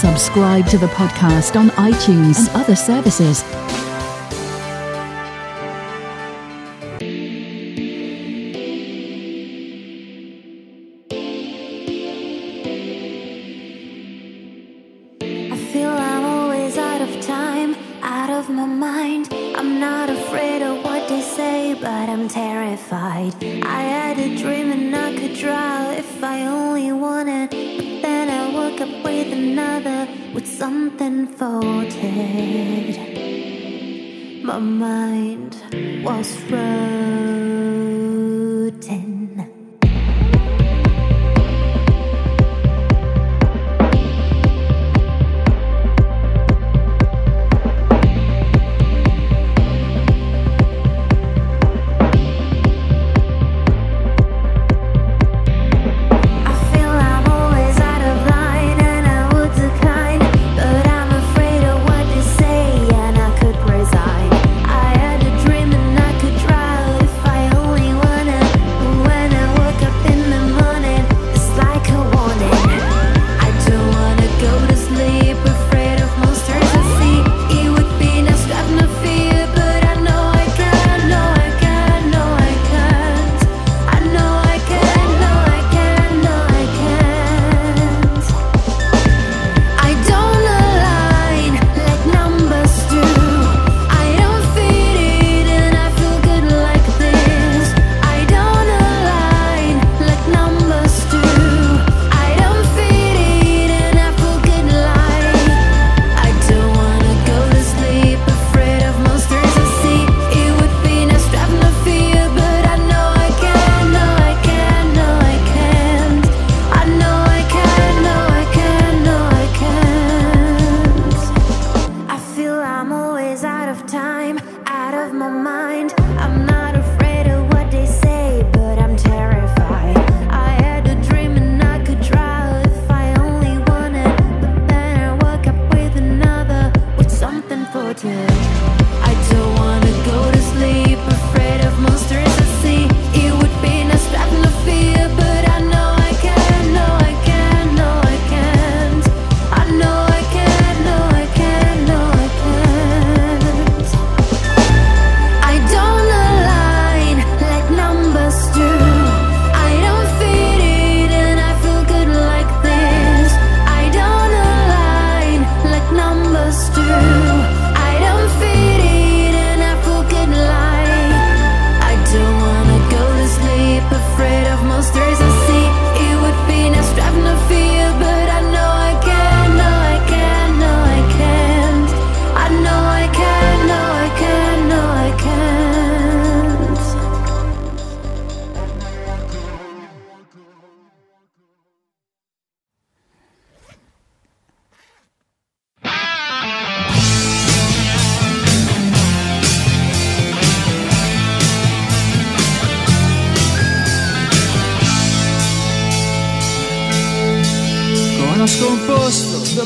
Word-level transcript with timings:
Subscribe 0.00 0.64
to 0.68 0.78
the 0.78 0.86
podcast 0.86 1.58
on 1.58 1.70
iTunes 1.70 2.46
and 2.46 2.56
other 2.56 2.76
services. 2.76 3.42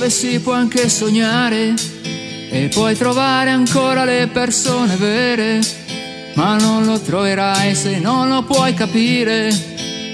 dove 0.02 0.14
si 0.14 0.40
può 0.40 0.52
anche 0.52 0.88
sognare 0.88 1.74
e 2.50 2.68
puoi 2.74 2.96
trovare 2.96 3.50
ancora 3.50 4.04
le 4.04 4.26
persone 4.32 4.96
vere, 4.96 5.60
ma 6.34 6.56
non 6.56 6.84
lo 6.84 6.98
troverai 6.98 7.72
se 7.76 8.00
non 8.00 8.28
lo 8.28 8.42
puoi 8.42 8.74
capire, 8.74 9.48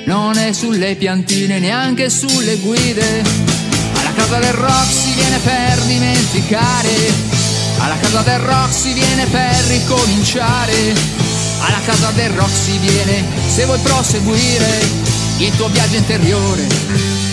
non 0.04 0.36
è 0.36 0.52
sulle 0.52 0.94
piantine 0.94 1.58
neanche 1.58 2.10
sulle 2.10 2.56
guide, 2.56 3.22
alla 3.94 4.12
casa 4.12 4.38
del 4.38 4.52
rock 4.52 4.92
si 4.92 5.12
viene 5.14 5.38
per 5.38 5.78
dimenticare, 5.86 6.94
alla 7.78 7.96
casa 7.98 8.20
del 8.20 8.40
rock 8.40 8.70
si 8.70 8.92
viene 8.92 9.24
per 9.24 9.64
ricominciare, 9.68 10.94
alla 11.60 11.80
casa 11.86 12.10
del 12.10 12.30
rock 12.32 12.54
si 12.54 12.76
viene 12.76 13.24
se 13.46 13.64
vuoi 13.64 13.78
proseguire 13.80 14.86
il 15.38 15.56
tuo 15.56 15.68
viaggio 15.68 15.96
interiore, 15.96 16.66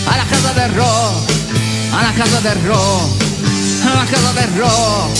alla 0.06 0.24
casa 0.24 0.52
del 0.52 0.70
rock 0.70 1.35
alla 1.96 2.12
casa 2.12 2.40
del 2.40 2.56
Ro, 2.56 3.08
alla 3.84 4.04
casa 4.04 4.30
del 4.32 4.48
Ro. 4.58 5.10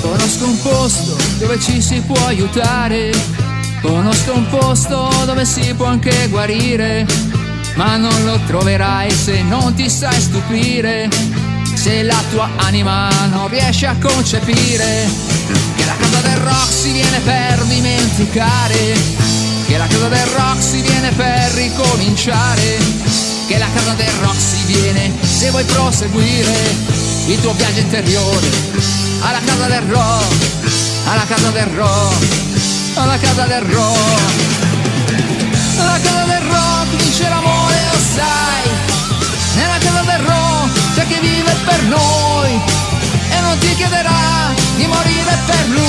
Conosco 0.00 0.44
un 0.46 0.62
posto 0.62 1.16
dove 1.38 1.60
ci 1.60 1.80
si 1.80 2.00
può 2.00 2.26
aiutare, 2.26 3.12
conosco 3.80 4.34
un 4.34 4.48
posto 4.48 5.08
dove 5.26 5.44
si 5.44 5.72
può 5.74 5.86
anche 5.86 6.26
guarire, 6.28 7.06
ma 7.76 7.96
non 7.96 8.24
lo 8.24 8.40
troverai 8.46 9.12
se 9.12 9.42
non 9.42 9.74
ti 9.74 9.88
sai 9.88 10.20
stupire 10.20 11.37
se 11.78 12.02
la 12.02 12.20
tua 12.30 12.50
anima 12.56 13.08
non 13.30 13.46
riesce 13.46 13.86
a 13.86 13.94
concepire 14.00 15.08
che 15.76 15.84
la 15.84 15.94
casa 15.96 16.18
del 16.22 16.36
rock 16.38 16.72
si 16.72 16.90
viene 16.90 17.20
per 17.20 17.62
dimenticare, 17.66 18.96
che 19.64 19.76
la 19.76 19.86
casa 19.86 20.08
del 20.08 20.26
rock 20.26 20.60
si 20.60 20.80
viene 20.82 21.12
per 21.12 21.52
ricominciare, 21.52 22.78
che 23.46 23.58
la 23.58 23.68
casa 23.72 23.92
del 23.92 24.10
rock 24.20 24.40
si 24.40 24.64
viene 24.66 25.12
se 25.22 25.50
vuoi 25.50 25.62
proseguire 25.64 26.52
il 27.26 27.40
tuo 27.40 27.52
viaggio 27.52 27.78
interiore 27.78 28.48
alla 29.20 29.40
casa 29.44 29.66
del 29.68 29.82
rock, 29.82 30.34
alla 31.04 31.24
casa 31.26 31.50
del 31.50 31.66
rock, 31.66 32.26
alla 32.94 33.18
casa 33.18 33.44
del 33.46 33.62
rock. 33.62 34.47
Per 41.68 41.82
noi 41.84 42.50
e 43.30 43.40
non 43.40 43.58
ti 43.58 43.74
chiederà 43.74 44.54
di 44.76 44.86
morire 44.86 45.38
per 45.46 45.68
lui. 45.68 45.86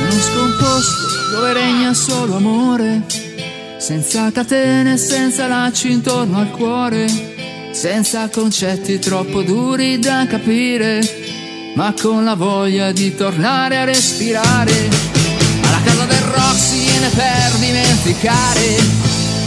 Uno 0.00 0.20
scomposto 0.20 1.06
dove 1.30 1.52
regna 1.52 1.94
solo 1.94 2.36
amore 2.36 3.02
senza 3.78 4.30
catene, 4.30 4.96
senza 4.96 5.46
lacci 5.46 5.90
intorno 5.90 6.38
al 6.38 6.50
cuore, 6.50 7.31
senza 7.82 8.28
concetti 8.28 9.00
troppo 9.00 9.42
duri 9.42 9.98
da 9.98 10.24
capire, 10.28 11.00
ma 11.74 11.92
con 12.00 12.22
la 12.22 12.36
voglia 12.36 12.92
di 12.92 13.12
tornare 13.12 13.76
a 13.76 13.82
respirare. 13.82 14.88
Alla 15.64 15.80
casa 15.82 16.04
del 16.04 16.20
rock 16.20 16.58
si 16.60 16.78
viene 16.78 17.08
per 17.08 17.50
dimenticare, 17.58 18.76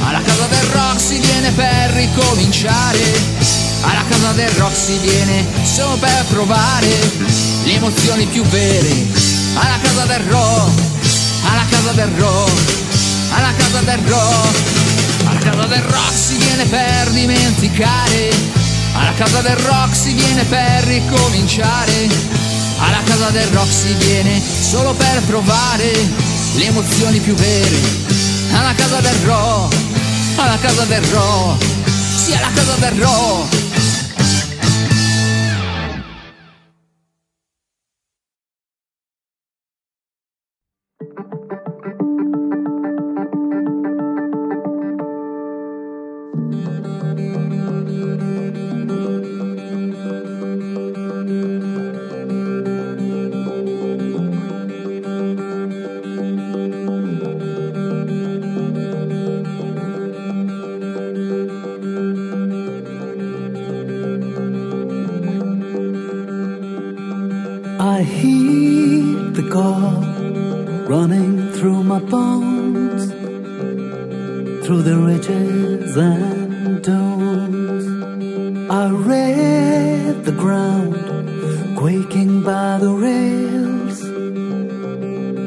alla 0.04 0.22
casa 0.22 0.48
del 0.48 0.66
rock 0.74 1.00
si 1.00 1.18
viene 1.18 1.52
per 1.52 1.92
ricominciare, 1.92 3.04
alla 3.84 4.04
casa 4.10 4.32
del 4.34 4.50
rock 4.50 4.76
si 4.76 4.98
viene 4.98 5.46
solo 5.64 5.96
per 5.96 6.26
provare 6.28 6.88
le 7.64 7.74
emozioni 7.74 8.26
più 8.26 8.44
vere. 8.44 8.92
Alla 9.54 9.80
casa 9.82 10.06
del 10.08 10.26
rock, 10.28 10.82
alla 11.46 11.66
casa 11.70 11.92
del 11.94 12.12
rock 12.18 12.84
alla 13.36 13.54
casa 13.58 13.82
del 13.82 14.00
rock, 14.08 14.85
alla 15.26 15.40
casa 15.40 15.66
del 15.66 15.82
rock 15.82 16.14
si 16.14 16.36
viene 16.38 16.66
per 16.66 17.10
dimenticare, 17.10 18.30
alla 18.94 19.14
casa 19.14 19.42
del 19.42 19.56
rock 19.58 19.96
si 19.96 20.14
viene 20.14 20.44
per 20.44 20.84
ricominciare, 20.84 22.08
alla 22.78 23.02
casa 23.04 23.30
del 23.30 23.48
rock 23.48 23.72
si 23.72 23.94
viene 23.94 24.42
solo 24.42 24.94
per 24.94 25.22
provare 25.24 25.92
le 26.56 26.66
emozioni 26.66 27.20
più 27.20 27.34
vere, 27.34 27.80
alla 28.52 28.74
casa 28.76 29.00
del 29.00 29.18
rock, 29.26 29.76
alla 30.36 30.58
casa 30.60 30.84
del 30.86 31.02
rock, 31.04 31.66
sì 32.16 32.34
alla 32.34 32.52
casa 32.54 32.76
del 32.76 33.02
rock. 33.02 33.65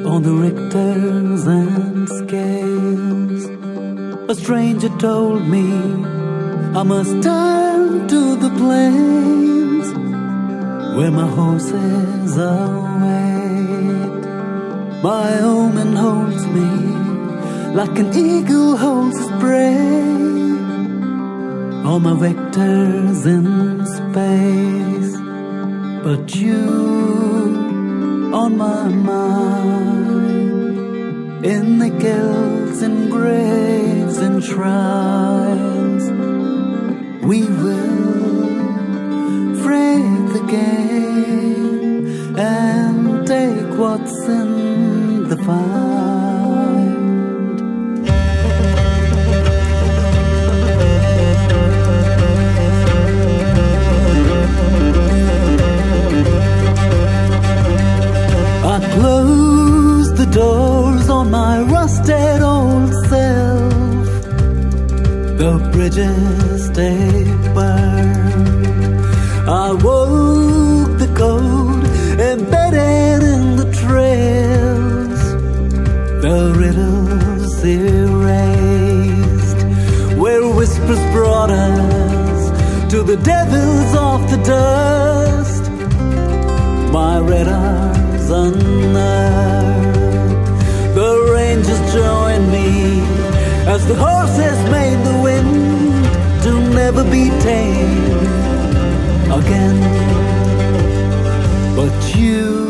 On 0.09 0.23
the 0.23 0.31
Richters 0.31 1.47
and 1.47 2.09
scales. 2.21 3.43
A 4.31 4.35
stranger 4.35 4.89
told 4.99 5.47
me 5.47 5.67
I 6.81 6.83
must 6.83 7.23
turn 7.23 8.09
to 8.09 8.37
the 8.37 8.51
plains 8.61 9.87
where 10.97 11.11
my 11.11 11.29
horses 11.39 12.37
await. 12.37 14.23
My 15.03 15.29
omen 15.41 15.93
holds 15.95 16.45
me 16.57 16.71
like 17.75 17.99
an 17.99 18.09
eagle 18.17 18.77
holds 18.77 19.19
his 19.19 19.31
prey. 19.43 19.77
All 21.87 22.01
my 22.01 22.15
vectors 22.25 23.21
in 23.37 23.47
space, 23.97 25.13
but 26.03 26.35
you 26.35 27.28
on 28.39 28.57
my 28.57 28.89
mind. 28.89 30.29
In 31.45 31.79
the 31.79 31.91
guilds 31.91 32.83
and 32.83 33.11
graves 33.11 34.19
and 34.19 34.43
shrines, 34.45 36.05
we 37.31 37.41
will 37.63 38.47
break 39.65 40.05
the 40.37 40.45
game 40.59 42.37
and 42.39 43.27
take 43.27 43.71
what's 43.83 44.19
in 44.29 45.29
the 45.29 45.37
find. 45.45 45.88
Close 58.95 60.13
the 60.15 60.27
doors 60.27 61.09
on 61.09 61.31
my 61.31 61.63
rusted 61.63 62.41
old 62.43 62.93
self. 63.09 64.09
The 65.41 65.53
bridges 65.73 66.67
stay 66.67 67.25
burned. 67.55 68.67
I 69.49 69.73
woke 69.73 70.99
the 70.99 71.11
code 71.17 71.85
embedded 72.21 73.23
in 73.35 73.57
the 73.57 73.69
trails. 73.83 75.23
The 76.25 76.41
riddles 76.63 77.65
erased, 77.65 79.61
where 80.19 80.47
whispers 80.59 81.03
brought 81.13 81.51
us 81.51 82.91
to 82.91 83.03
the 83.03 83.17
devils 83.19 83.95
of 83.95 84.19
the 84.31 84.39
dust. 84.45 85.65
My 86.93 87.19
radar's 87.21 87.88
unearthed. 88.31 89.99
The 90.95 91.13
rangers 91.33 91.81
join 91.93 92.51
me 92.51 92.69
as 93.67 93.87
the 93.87 93.95
horses 93.95 94.59
made 94.71 94.99
the 95.05 95.17
wind 95.23 96.05
to 96.45 96.53
never 96.75 97.05
be 97.05 97.31
tamed 97.41 98.27
again. 99.41 99.79
But 101.77 102.17
you 102.17 102.69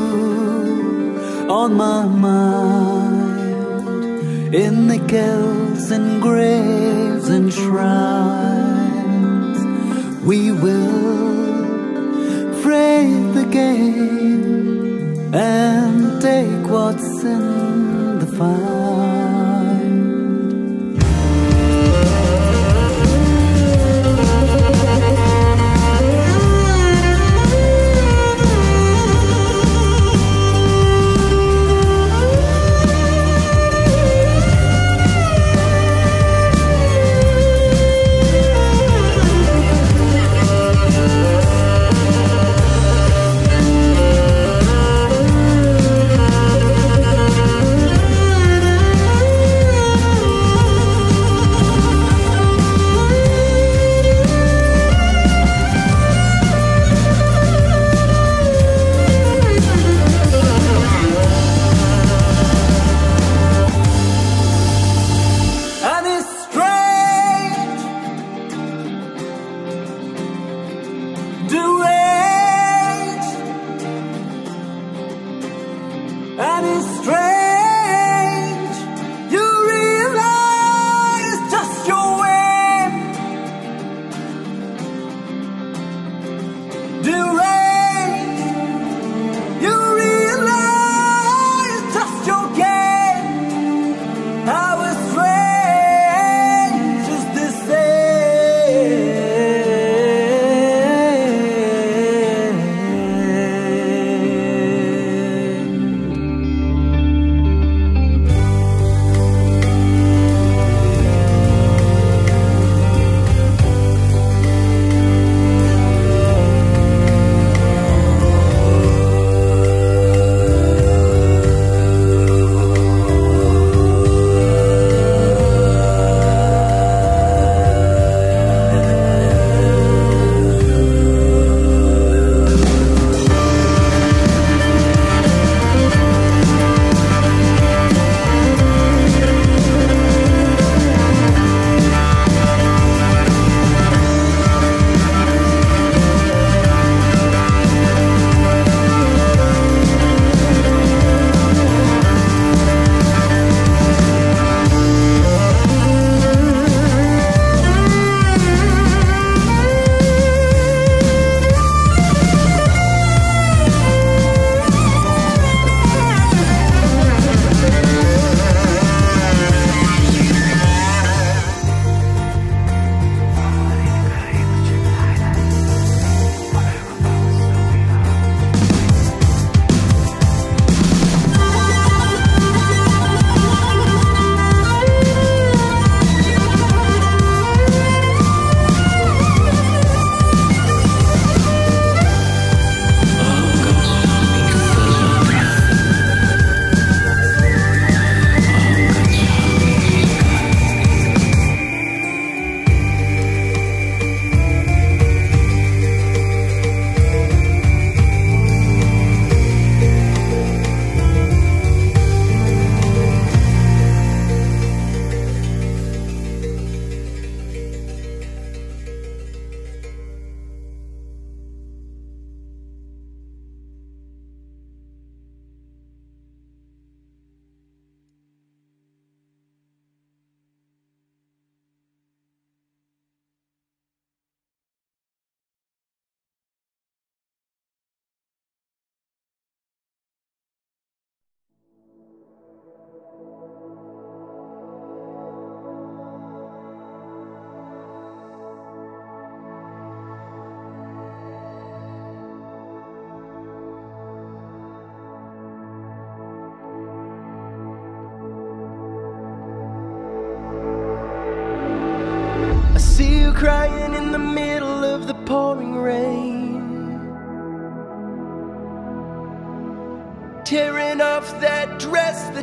on 1.49 1.75
my 1.75 2.05
mind, 2.05 3.35
in 4.55 4.89
the 4.89 4.99
cells 5.09 5.91
and 5.91 6.21
graves 6.21 7.29
and 7.29 7.53
shrines, 7.53 8.79
we 10.25 10.53
will 10.53 11.23
fray 12.63 13.07
the 13.33 13.45
game 13.51 14.48
and 15.39 16.21
take 16.21 16.67
what's 16.69 17.23
in 17.23 18.19
the 18.19 18.27
find. 18.27 18.88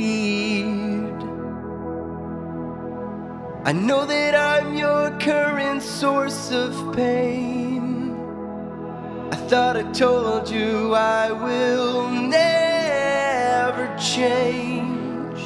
I 3.65 3.74
know 3.74 4.05
that 4.05 4.34
I'm 4.34 4.77
your 4.77 5.12
current 5.19 5.84
source 5.84 6.50
of 6.50 6.96
pain. 6.96 8.15
I 9.29 9.36
thought 9.50 9.75
I 9.75 9.84
told 9.91 10.50
you 10.50 10.93
I 10.96 11.31
will 11.31 12.10
never 12.10 13.93
change. 13.98 15.41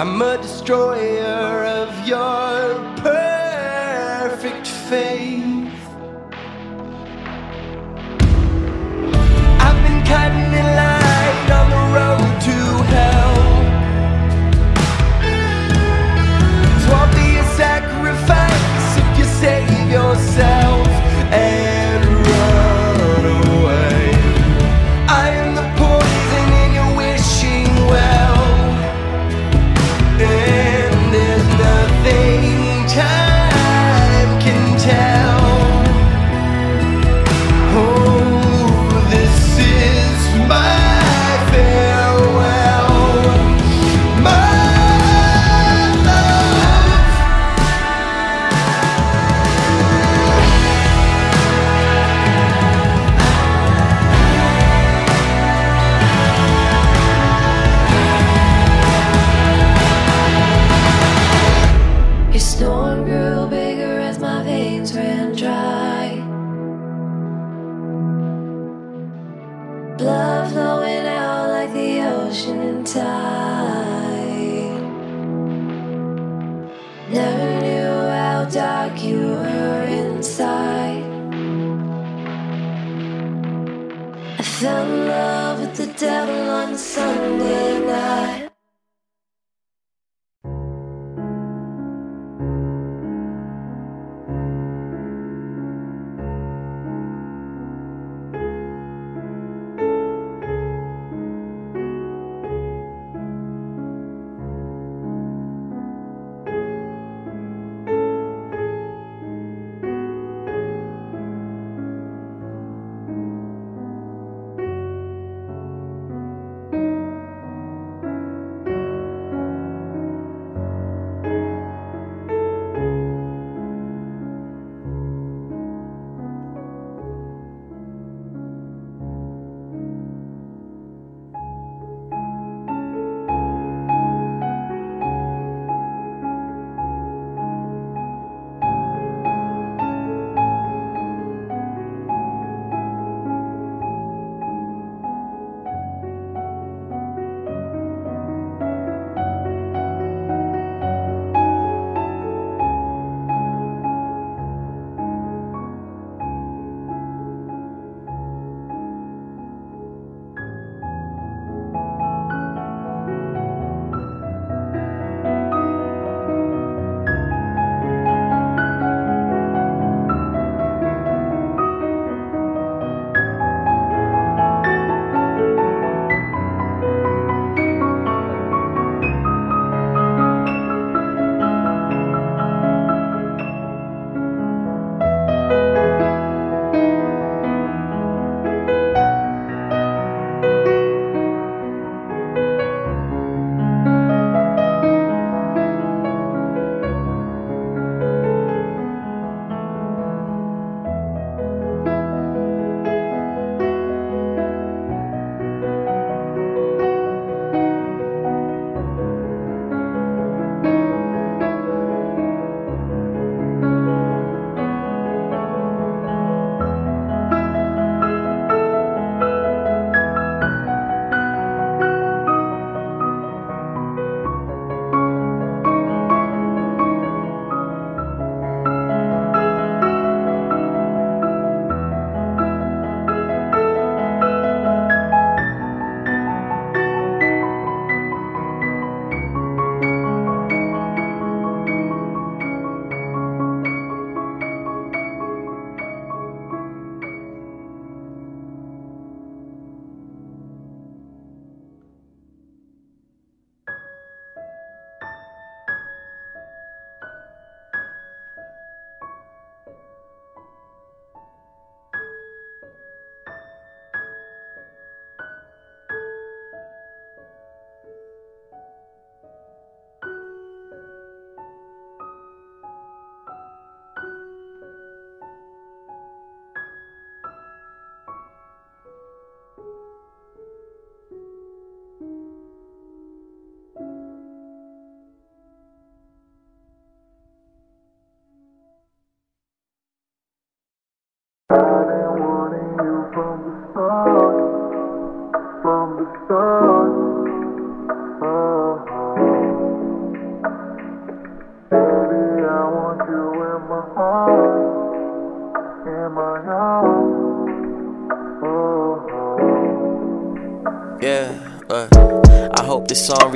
I'm 0.00 0.22
a 0.22 0.38
destroyer 0.38 1.66
of 1.66 2.08
your 2.08 2.74
perfect 2.96 4.66
faith. 4.66 5.74
I've 9.60 9.82
been 9.84 10.02
kind 10.06 10.39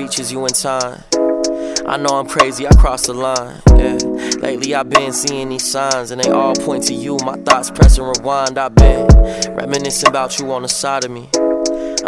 reaches 0.05 0.31
you 0.31 0.45
in 0.45 0.53
time. 0.53 1.03
I 1.87 1.97
know 1.97 2.19
I'm 2.19 2.27
crazy, 2.27 2.67
I 2.67 2.71
crossed 2.73 3.07
the 3.07 3.15
line. 3.15 3.63
Yeah, 3.69 3.97
lately 4.47 4.75
I've 4.75 4.91
been 4.91 5.15
seeing 5.15 5.49
these 5.49 5.71
signs, 5.71 6.11
and 6.11 6.21
they 6.21 6.29
all 6.29 6.55
point 6.55 6.85
to 6.89 6.95
you. 6.95 7.17
My 7.25 7.37
thoughts 7.37 7.71
pressing 7.71 8.05
rewind. 8.05 8.59
I've 8.59 8.75
been 8.75 9.07
reminiscing 9.57 10.11
about 10.11 10.39
you 10.39 10.53
on 10.53 10.61
the 10.61 10.69
side 10.69 11.07
of 11.07 11.11
me. 11.11 11.31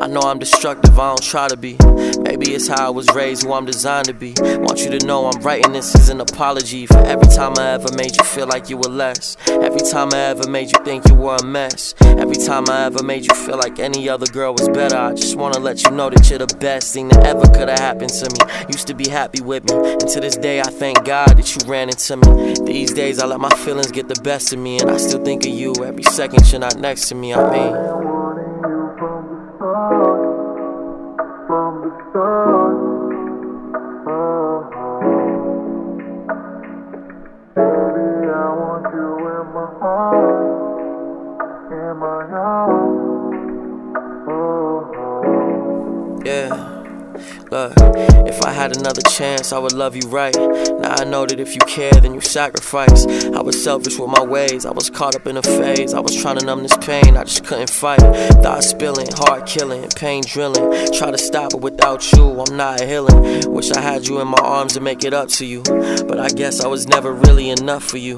I 0.07 0.09
know 0.09 0.21
I'm 0.21 0.39
destructive, 0.39 0.97
I 1.01 1.09
don't 1.09 1.21
try 1.21 1.49
to 1.49 1.57
be. 1.57 1.77
Maybe 2.21 2.55
it's 2.55 2.69
how 2.69 2.87
I 2.87 2.91
was 2.91 3.09
raised, 3.13 3.43
who 3.43 3.53
I'm 3.53 3.65
designed 3.65 4.07
to 4.07 4.15
be. 4.15 4.35
Want 4.39 4.85
you 4.85 4.97
to 4.97 5.05
know 5.05 5.27
I'm 5.27 5.43
writing 5.43 5.73
this 5.73 5.97
as 5.97 6.11
an 6.11 6.21
apology 6.21 6.87
for 6.87 6.99
every 6.99 7.27
time 7.27 7.55
I 7.59 7.71
ever 7.73 7.89
made 7.97 8.17
you 8.17 8.23
feel 8.23 8.47
like 8.47 8.71
you 8.71 8.77
were 8.77 8.89
less. 8.89 9.37
Every 9.49 9.81
time 9.81 10.11
I 10.15 10.19
ever 10.27 10.49
made 10.49 10.71
you 10.71 10.79
think 10.85 11.09
you 11.09 11.17
were 11.17 11.35
a 11.35 11.45
mess. 11.45 11.97
Every 12.03 12.37
time 12.37 12.67
I 12.69 12.85
ever 12.85 13.03
made 13.03 13.27
you 13.27 13.35
feel 13.35 13.57
like 13.57 13.81
any 13.81 14.09
other 14.09 14.27
girl 14.27 14.53
was 14.53 14.69
better. 14.69 14.97
I 14.97 15.13
just 15.13 15.35
wanna 15.35 15.59
let 15.59 15.83
you 15.83 15.91
know 15.91 16.09
that 16.09 16.31
you're 16.31 16.39
the 16.39 16.57
best 16.59 16.95
thing 16.95 17.09
that 17.09 17.27
ever 17.27 17.45
could 17.47 17.69
have 17.69 17.81
happened 17.81 18.11
to 18.11 18.31
me. 18.31 18.53
Used 18.69 18.87
to 18.87 18.95
be 18.95 19.09
happy 19.09 19.43
with 19.43 19.65
me, 19.69 19.75
and 19.75 20.09
to 20.09 20.21
this 20.21 20.37
day 20.37 20.61
I 20.61 20.71
thank 20.71 21.05
God 21.05 21.37
that 21.37 21.57
you 21.57 21.69
ran 21.69 21.89
into 21.89 22.17
me. 22.17 22.55
These 22.65 22.95
days 22.95 23.19
I 23.19 23.27
let 23.27 23.41
my 23.41 23.51
feelings 23.51 23.91
get 23.91 24.07
the 24.07 24.23
best 24.23 24.53
of 24.53 24.61
me, 24.61 24.79
and 24.79 24.89
I 24.89 24.99
still 24.99 25.25
think 25.25 25.45
of 25.45 25.53
you 25.53 25.75
every 25.85 26.05
second 26.05 26.49
you're 26.53 26.61
not 26.61 26.79
next 26.79 27.09
to 27.09 27.17
me. 27.17 27.35
I 27.35 27.51
mean. 27.51 28.06
Another 48.97 49.15
chance, 49.15 49.53
I 49.53 49.59
would 49.59 49.73
love 49.73 49.95
you 49.97 50.09
right. 50.09 50.35
Now 50.35 50.95
I 50.95 51.05
know 51.05 51.27
that 51.27 51.41
if 51.41 51.55
you 51.55 51.61
care, 51.61 51.93
then 51.93 52.15
you 52.15 52.21
sacrifice. 52.21 53.07
I 53.07 53.41
was 53.43 53.63
selfish 53.63 53.99
with 53.99 54.09
my 54.09 54.23
ways, 54.23 54.65
I 54.65 54.71
was 54.71 54.91
caught 54.91 55.15
up 55.15 55.27
in 55.27 55.37
a 55.37 55.43
phase. 55.43 55.93
I 55.93 56.01
was 56.01 56.15
trying 56.15 56.39
to 56.39 56.47
numb 56.47 56.63
this 56.63 56.77
pain, 56.79 57.17
I 57.17 57.25
just 57.25 57.45
couldn't 57.45 57.71
fight. 57.71 58.01
Thoughts 58.43 58.69
spilling, 58.69 59.09
heart 59.13 59.47
killing, 59.47 59.89
pain 59.91 60.23
drilling. 60.27 60.93
Try 60.93 61.11
to 61.11 61.19
stop 61.19 61.53
it 61.55 61.61
without 61.61 62.11
you, 62.13 62.41
I'm 62.41 62.57
not 62.57 62.81
healing. 62.81 63.53
Wish 63.53 63.71
I 63.73 63.81
had 63.81 64.07
you 64.07 64.21
in 64.21 64.29
my 64.29 64.41
arms 64.43 64.75
to 64.75 64.81
make 64.81 65.05
it 65.05 65.13
up 65.13 65.29
to 65.31 65.47
you. 65.47 65.63
But 65.63 66.19
I 66.19 66.29
guess 66.29 66.61
I 66.61 66.69
was 66.69 66.87
never 66.87 67.13
really 67.13 67.51
enough 67.51 67.85
for 67.85 67.99
you. 67.99 68.17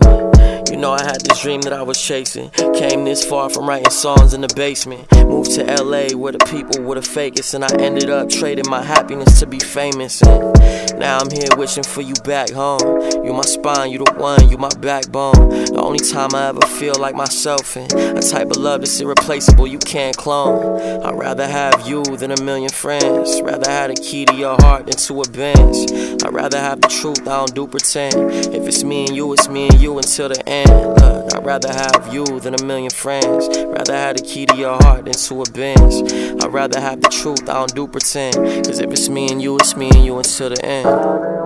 You 0.71 0.77
know, 0.77 0.93
I 0.93 1.03
had 1.03 1.23
this 1.23 1.41
dream 1.41 1.63
that 1.63 1.73
I 1.73 1.83
was 1.83 2.01
chasing. 2.01 2.51
Came 2.75 3.05
this 3.05 3.25
far 3.25 3.49
from 3.49 3.67
writing 3.67 3.91
songs 3.91 4.35
in 4.35 4.43
the 4.43 4.53
basement. 4.55 5.11
Moved 5.13 5.53
to 5.53 5.65
LA 5.65 6.17
where 6.17 6.33
the 6.33 6.45
people 6.51 6.85
were 6.85 6.97
the 6.97 7.01
fakest, 7.01 7.55
and 7.55 7.65
I 7.65 7.69
ended 7.79 8.11
up 8.11 8.29
trading 8.29 8.69
my 8.69 8.83
happiness 8.83 9.41
to 9.41 9.47
be 9.47 9.59
famous. 9.59 10.21
And 10.23 10.99
now 10.99 11.19
I'm 11.19 11.31
here 11.31 11.49
wishing 11.57 11.85
for 11.85 12.03
you 12.03 12.15
back 12.25 12.51
home. 12.51 13.01
You 13.25 13.33
my 13.33 13.43
spine, 13.43 13.91
you 13.91 13.99
the 13.99 14.13
one, 14.15 14.49
you 14.51 14.59
my 14.59 14.69
backbone. 14.81 15.49
The 15.49 15.81
only 15.81 16.01
time 16.01 16.35
I 16.35 16.49
ever 16.49 16.61
feel 16.79 16.95
like 16.99 17.15
myself, 17.15 17.77
and 17.77 17.91
a 17.93 18.21
type 18.21 18.51
of 18.51 18.59
love 18.59 18.81
that's 18.81 19.01
irreplaceable, 19.01 19.67
you 19.67 19.79
can't 19.79 20.17
clone. 20.17 20.81
I'd 21.03 21.19
rather 21.19 21.47
have 21.47 21.89
you 21.89 22.03
than 22.05 22.31
a 22.31 22.43
million 22.43 22.71
friends. 22.71 23.41
Rather 23.43 23.71
have 23.71 23.95
the 23.95 24.01
key 24.01 24.27
to 24.27 24.35
your 24.35 24.57
heart 24.61 24.87
than 24.87 24.97
to 24.97 25.23
a 25.23 25.29
bench. 25.31 26.18
I'd 26.29 26.35
rather 26.35 26.61
have 26.61 26.83
the 26.83 26.89
truth, 26.89 27.27
I 27.27 27.39
don't 27.39 27.55
do 27.55 27.67
pretend. 27.67 28.15
If 28.55 28.69
it's 28.69 28.85
me 28.85 29.07
and 29.07 29.17
you, 29.17 29.33
it's 29.33 29.49
me 29.49 29.67
and 29.67 29.81
you 29.81 29.97
until 29.97 30.29
the 30.29 30.47
end. 30.47 30.69
Look, 30.69 31.35
I'd 31.35 31.43
rather 31.43 31.73
have 31.73 32.13
you 32.13 32.39
than 32.41 32.53
a 32.53 32.63
million 32.63 32.91
friends. 32.91 33.49
Rather 33.49 33.95
have 33.95 34.19
the 34.19 34.23
key 34.23 34.45
to 34.45 34.55
your 34.55 34.77
heart 34.83 35.07
than 35.07 35.15
to 35.15 35.41
a 35.41 35.51
bench. 35.53 36.13
I'd 36.45 36.53
rather 36.53 36.81
have 36.81 37.01
the 37.01 37.09
truth, 37.09 37.49
I 37.49 37.55
don't 37.55 37.75
do 37.75 37.89
pretend. 37.89 38.35
Cause 38.67 38.79
if 38.79 38.91
it's 38.91 39.09
me 39.09 39.31
and 39.31 39.41
you, 39.41 39.57
it's 39.57 39.75
me 39.75 39.89
and 39.89 40.05
you 40.05 40.19
until 40.19 40.51
the 40.51 40.63
end. 40.63 41.38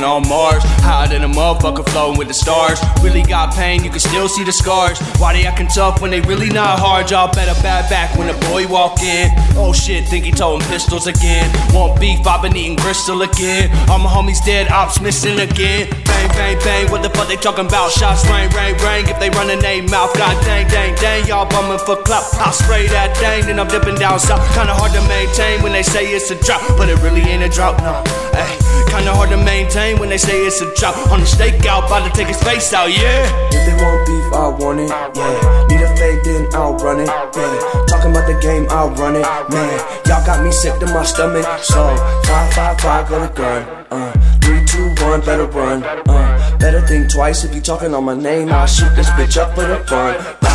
On 0.00 0.26
Mars. 0.28 0.62
Higher 0.80 1.08
than 1.08 1.24
a 1.24 1.28
motherfucker 1.28 1.86
floating 1.90 2.16
with 2.16 2.28
the 2.28 2.34
stars. 2.34 2.80
Really 3.02 3.22
got 3.22 3.52
pain, 3.54 3.84
you 3.84 3.90
can 3.90 4.00
still 4.00 4.28
see 4.28 4.44
the 4.44 4.52
scars. 4.52 4.98
Why 5.20 5.34
they 5.34 5.44
acting 5.44 5.68
tough 5.68 6.00
when 6.00 6.10
they 6.10 6.20
really 6.22 6.48
not 6.48 6.78
hard? 6.78 7.10
Y'all 7.10 7.32
better 7.32 7.54
bad 7.62 7.90
back 7.90 8.16
when 8.16 8.28
the 8.28 8.38
boy 8.48 8.66
walk 8.66 9.02
in. 9.02 9.28
Oh 9.56 9.72
shit, 9.72 10.08
think 10.08 10.24
he 10.24 10.32
toting 10.32 10.66
pistols 10.68 11.06
again. 11.06 11.50
Want 11.74 12.00
beef, 12.00 12.26
I've 12.26 12.42
been 12.42 12.56
eating 12.56 12.76
Bristol 12.76 13.22
again. 13.22 13.70
All 13.90 13.98
my 13.98 14.08
homies 14.08 14.42
dead, 14.44 14.70
ops 14.70 15.00
missing 15.00 15.38
again. 15.40 15.90
Bang, 16.04 16.28
bang, 16.30 16.58
bang, 16.64 16.90
what 16.90 17.02
the 17.02 17.10
fuck 17.10 17.28
they 17.28 17.36
talking 17.36 17.66
about? 17.66 17.90
Shots 17.90 18.24
rain, 18.30 18.48
rain, 18.56 18.76
rain. 18.80 19.08
If 19.08 19.20
they 19.20 19.30
running 19.30 19.60
they 19.60 19.82
mouth, 19.82 20.14
god 20.16 20.42
dang, 20.44 20.66
dang, 20.68 20.94
dang. 20.96 21.26
Y'all 21.26 21.46
bumming 21.46 21.78
for 21.84 21.96
clout. 22.02 22.24
I'll 22.40 22.52
spray 22.52 22.86
that 22.88 23.14
dang, 23.20 23.46
then 23.46 23.60
I'm 23.60 23.68
dipping 23.68 23.96
down 23.96 24.18
south. 24.18 24.42
Kinda 24.54 24.72
hard 24.74 24.92
to 24.92 25.02
maintain 25.08 25.62
when 25.62 25.72
they 25.72 25.82
say 25.82 26.06
it's 26.06 26.30
a 26.30 26.36
drought, 26.36 26.62
but 26.78 26.88
it 26.88 26.98
really 27.02 27.20
ain't 27.20 27.42
a 27.42 27.48
drought, 27.48 27.78
no. 27.82 28.02
Kinda 29.12 29.26
hard 29.28 29.38
to 29.38 29.44
maintain 29.44 29.98
when 29.98 30.08
they 30.08 30.16
say 30.16 30.46
it's 30.46 30.62
a 30.62 30.74
drought. 30.74 30.96
On 31.12 31.20
the 31.20 31.26
stakeout, 31.26 31.84
about 31.86 32.08
to 32.08 32.10
take 32.16 32.28
his 32.28 32.42
face 32.42 32.72
out, 32.72 32.88
yeah. 32.88 33.28
If 33.52 33.66
they 33.66 33.74
want 33.84 34.06
beef, 34.06 34.32
I'll 34.32 34.56
want 34.56 34.80
it, 34.80 34.88
yeah. 34.88 35.66
Need 35.68 35.82
a 35.82 35.96
fade, 35.96 36.24
then 36.24 36.48
I'll 36.54 36.74
run 36.76 37.00
it, 37.00 37.08
yeah. 37.08 37.84
Talking 37.88 38.12
about 38.12 38.26
the 38.26 38.38
game, 38.40 38.66
I'll 38.70 38.90
run 38.92 39.16
it, 39.16 39.26
man. 39.50 39.78
Y'all 40.06 40.24
got 40.24 40.42
me 40.42 40.50
sick 40.50 40.78
to 40.80 40.86
my 40.86 41.04
stomach, 41.04 41.44
so 41.62 41.94
five, 42.24 42.54
five, 42.54 42.80
five, 42.80 43.08
got 43.10 43.30
a 43.30 43.34
gun, 43.34 43.86
uh. 43.90 44.12
Three, 44.40 44.64
two, 44.64 44.88
one, 45.04 45.20
better 45.20 45.46
run, 45.46 45.84
uh. 45.84 46.58
Better 46.58 46.80
think 46.86 47.10
twice 47.10 47.44
if 47.44 47.54
you 47.54 47.60
talking 47.60 47.94
on 47.94 48.04
my 48.04 48.14
name. 48.14 48.48
I'll 48.48 48.66
shoot 48.66 48.96
this 48.96 49.10
bitch 49.10 49.36
up 49.36 49.54
for 49.54 49.66
the 49.66 49.76
fun. 49.84 50.51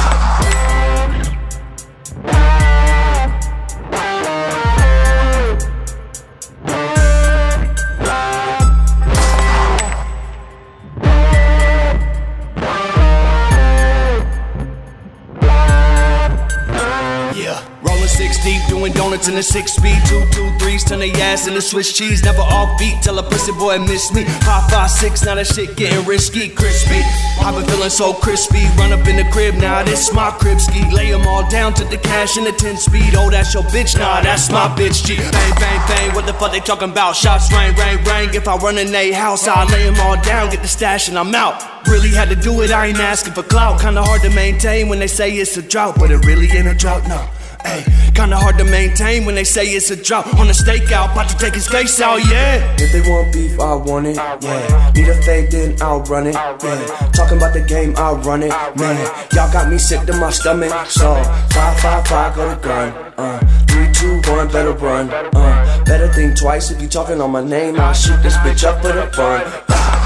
In 19.28 19.36
the 19.36 19.44
six 19.44 19.74
speed. 19.74 19.98
Two, 20.06 20.24
two, 20.32 20.50
threes, 20.60 20.84
turn 20.84 21.00
the 21.00 21.12
ass 21.22 21.48
in 21.48 21.54
the 21.54 21.62
Swiss 21.62 21.92
cheese. 21.94 22.24
Never 22.24 22.42
off 22.42 22.78
beat, 22.80 23.02
tell 23.02 23.18
a 23.20 23.24
pussy 23.24 23.52
boy 23.52 23.80
miss 23.80 24.14
me. 24.14 24.24
High 24.48 24.68
five, 24.70 24.90
six, 24.90 25.24
now 25.24 25.36
that 25.36 25.48
shit 25.48 25.76
getting 25.76 26.06
risky, 26.06 26.50
crispy. 26.50 27.02
I've 27.42 27.56
been 27.56 27.66
feeling 27.66 27.90
so 27.90 28.14
crispy. 28.14 28.66
Run 28.78 28.94
up 28.94 29.08
in 29.08 29.16
the 29.18 29.26
crib, 29.32 29.56
now 29.56 29.84
this 29.84 30.14
my 30.14 30.32
crib 30.32 30.60
ski. 30.60 30.84
Lay 30.92 31.14
'em 31.14 31.28
all 31.28 31.48
down 31.50 31.74
to 31.76 31.84
the 31.86 31.98
cash 31.98 32.38
in 32.38 32.44
the 32.44 32.52
10 32.52 32.78
speed. 32.78 33.16
Oh, 33.16 33.30
that's 33.30 33.54
your 33.54 33.64
bitch, 33.64 33.98
nah, 33.98 34.22
that's 34.22 34.50
my 34.52 34.68
bitch 34.70 35.06
G. 35.06 35.16
Bang, 35.18 35.54
bang, 35.60 35.82
bang, 35.88 36.16
what 36.16 36.26
the 36.26 36.34
fuck 36.34 36.52
they 36.52 36.60
talking 36.60 36.92
about? 36.92 37.16
Shots 37.16 37.52
rain, 37.52 37.76
rain, 37.76 38.04
rain. 38.04 38.30
If 38.34 38.48
I 38.48 38.56
run 38.58 38.78
in 38.78 38.92
they 38.92 39.12
house, 39.12 39.48
I 39.48 39.64
lay 39.66 39.88
'em 39.88 40.00
all 40.00 40.18
down, 40.22 40.50
get 40.50 40.62
the 40.62 40.68
stash, 40.68 41.08
and 41.08 41.18
I'm 41.18 41.34
out. 41.36 41.64
Really 41.88 42.10
had 42.10 42.30
to 42.30 42.36
do 42.36 42.62
it, 42.62 42.72
I 42.72 42.88
ain't 42.88 43.00
asking 43.00 43.34
for 43.34 43.44
clout. 43.44 43.82
Kinda 43.82 44.04
hard 44.04 44.22
to 44.24 44.30
maintain 44.30 44.90
when 44.90 45.00
they 45.00 45.08
say 45.08 45.32
it's 45.32 45.56
a 45.58 45.62
drought, 45.62 45.96
but 46.00 46.12
it 46.12 46.26
really 46.26 46.50
ain't 46.52 46.68
a 46.68 46.74
drought, 46.74 47.08
no. 47.08 47.22
Ay, 47.68 47.84
kinda 48.16 48.38
hard 48.38 48.58
to 48.58 48.64
maintain 48.64 49.26
when 49.26 49.36
they 49.36 49.44
say 49.44 49.66
it's 49.66 49.92
a 49.92 49.96
drought. 49.96 50.28
On 50.40 50.48
the 50.48 50.54
stakeout, 50.54 51.12
about 51.12 51.28
to 51.30 51.38
take 51.38 51.54
his 51.54 51.68
face 51.68 52.00
out, 52.00 52.20
yeah. 52.32 52.76
If 52.80 52.92
they 52.94 53.02
want 53.10 53.34
beef, 53.34 53.60
I 53.60 53.76
want 53.76 54.08
it, 54.08 54.16
yeah. 54.16 54.92
Need 54.96 55.10
a 55.10 55.22
fade, 55.22 55.52
then 55.52 55.76
I'll 55.82 56.02
run 56.04 56.28
it, 56.28 56.36
yeah. 56.36 57.10
Talking 57.12 57.38
about 57.38 57.54
the 57.54 57.62
game, 57.62 57.94
I'll 57.98 58.18
run 58.18 58.44
it, 58.44 58.54
man. 58.78 58.98
Y'all 59.34 59.52
got 59.52 59.70
me 59.70 59.78
sick 59.78 60.02
to 60.08 60.14
my 60.14 60.30
stomach, 60.30 60.72
so 60.88 61.16
five, 61.52 61.80
five, 61.80 62.08
five, 62.08 62.36
go 62.36 62.44
to 62.50 62.60
gun, 62.62 62.90
uh. 63.18 63.40
Three, 63.68 63.92
two, 63.92 64.16
one, 64.32 64.48
better 64.48 64.74
run, 64.74 65.10
uh. 65.12 65.84
Better 65.86 66.08
think 66.14 66.38
twice 66.38 66.72
if 66.72 66.82
you 66.82 66.88
talking 66.88 67.20
on 67.22 67.32
my 67.32 67.44
name. 67.44 67.80
I'll 67.80 67.94
shoot 67.94 68.22
this 68.24 68.38
bitch 68.38 68.64
up 68.64 68.82
for 68.82 68.94
the 68.94 69.08
fun. 69.14 69.97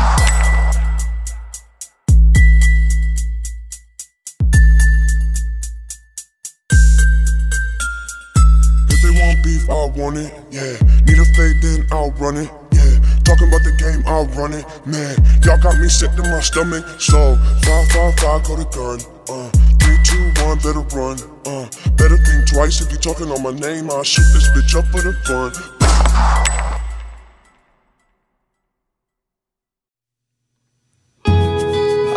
Want 10.01 10.17
it, 10.17 10.33
yeah. 10.49 10.73
Need 11.05 11.19
a 11.19 11.25
fade, 11.37 11.61
then 11.61 11.85
I'll 11.91 12.09
run 12.17 12.37
it, 12.37 12.49
yeah. 12.73 12.97
Talking 13.21 13.47
about 13.49 13.61
the 13.61 13.73
game, 13.77 14.01
I'll 14.07 14.25
run 14.33 14.53
it, 14.53 14.65
man. 14.85 15.15
Y'all 15.45 15.61
got 15.61 15.77
me 15.77 15.87
sick 15.87 16.11
to 16.15 16.23
my 16.23 16.41
stomach, 16.41 16.83
so 16.99 17.37
five, 17.61 17.87
five, 17.93 18.15
five, 18.17 18.43
go 18.43 18.57
to 18.57 18.65
gun, 18.73 18.99
uh. 19.29 19.49
Three, 19.77 19.99
two, 20.03 20.33
one, 20.41 20.57
better 20.57 20.81
run, 20.97 21.21
uh. 21.45 21.69
Better 22.01 22.17
think 22.17 22.49
twice 22.49 22.81
if 22.81 22.91
you 22.91 22.97
talking 22.97 23.29
on 23.29 23.43
my 23.43 23.53
name. 23.53 23.91
I'll 23.91 24.03
shoot 24.03 24.25
this 24.33 24.49
bitch 24.49 24.73
up 24.75 24.85
for 24.89 25.01
the 25.01 25.13
fun. 25.29 25.51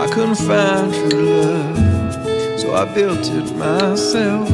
I 0.00 0.06
couldn't 0.08 0.36
find 0.36 0.92
true 0.94 1.20
love, 1.20 2.60
so 2.60 2.74
I 2.74 2.84
built 2.94 3.28
it 3.28 3.54
myself. 3.56 4.48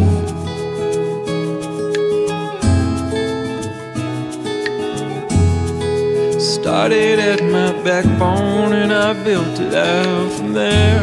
Started 6.51 7.21
at 7.21 7.43
my 7.45 7.73
backbone 7.85 8.73
and 8.73 8.93
I 8.93 9.13
built 9.25 9.61
it 9.61 9.73
out 9.73 10.33
from 10.33 10.53
there. 10.53 11.01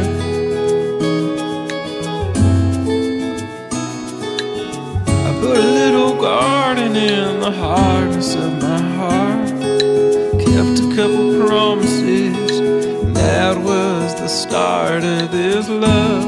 I 5.08 5.40
put 5.40 5.58
a 5.58 5.70
little 5.80 6.20
garden 6.22 6.98
in 6.98 7.40
the 7.40 7.52
hardness 7.52 8.36
of 8.36 8.62
my 8.62 8.82
heart. 8.98 9.48
Kept 10.46 10.80
a 10.82 10.96
couple 10.98 11.48
promises, 11.48 12.60
and 12.60 13.16
that 13.16 13.58
was 13.58 14.16
the 14.16 14.28
start 14.28 15.06
of 15.06 15.32
this 15.32 15.70
love. 15.70 16.26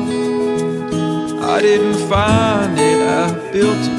I 1.43 1.61
didn't 1.61 1.99
find 2.07 2.79
it, 2.79 3.01
I 3.05 3.51
built 3.51 3.83
it 3.91 3.98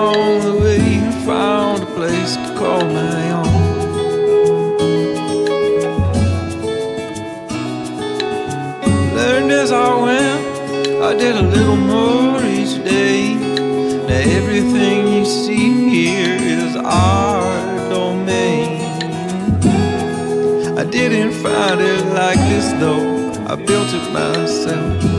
along 0.00 0.40
the 0.40 0.54
way 0.62 0.80
and 0.80 1.14
found 1.26 1.82
a 1.82 1.86
place 1.86 2.34
to 2.36 2.54
call 2.58 2.82
my 2.84 3.22
own. 3.40 3.60
Learned 9.14 9.52
as 9.52 9.72
I 9.72 9.90
went, 10.06 10.42
I 11.08 11.12
did 11.22 11.36
a 11.36 11.46
little 11.56 11.76
more 11.76 12.42
each 12.42 12.76
day. 12.82 13.34
Now 14.08 14.22
everything 14.38 14.98
you 15.16 15.24
see 15.26 15.68
here 15.90 16.38
is 16.58 16.76
our 16.76 17.50
domain. 17.90 18.80
I 20.78 20.84
didn't 20.84 21.32
find 21.44 21.80
it 21.80 22.02
like 22.20 22.40
this 22.50 22.72
though, 22.80 23.32
I 23.52 23.54
built 23.56 23.90
it 23.98 24.06
myself. 24.12 25.09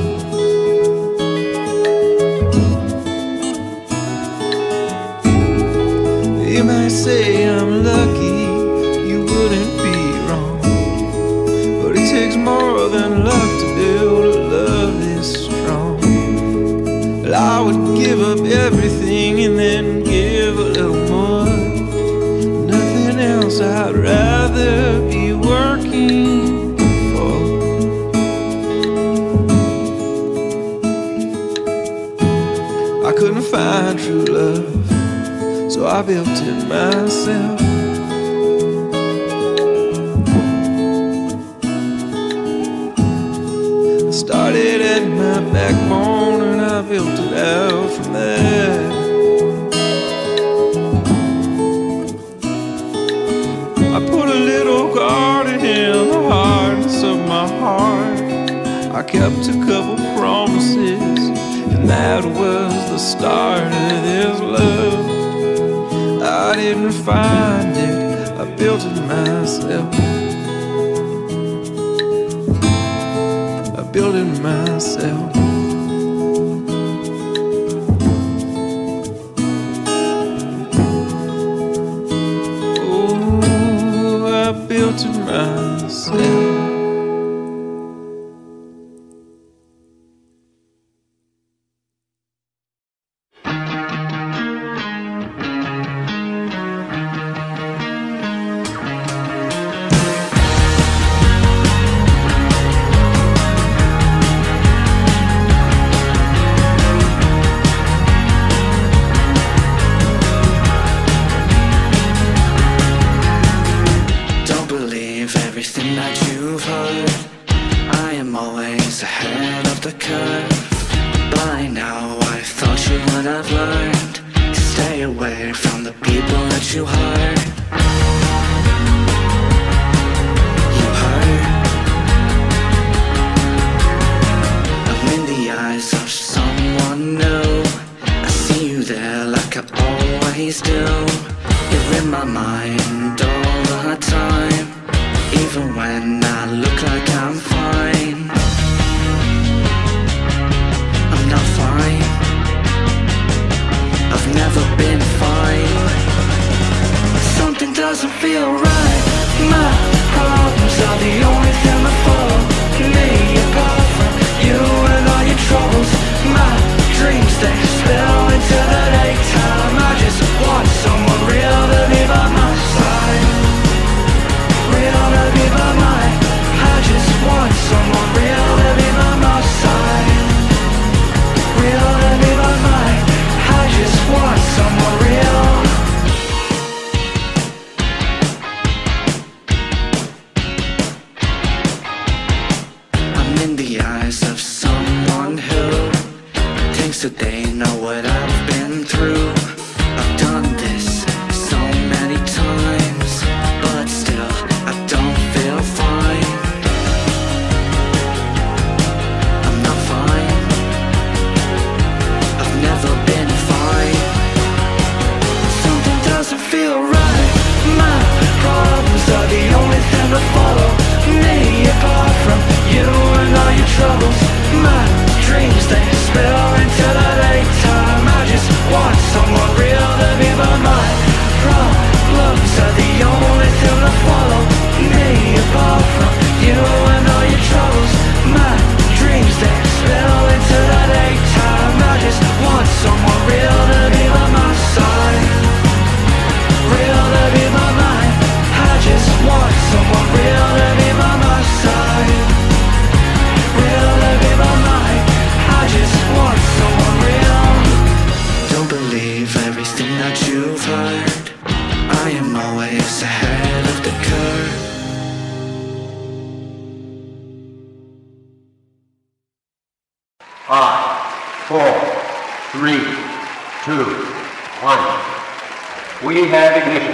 We 276.21 276.27
ignition. 276.27 276.90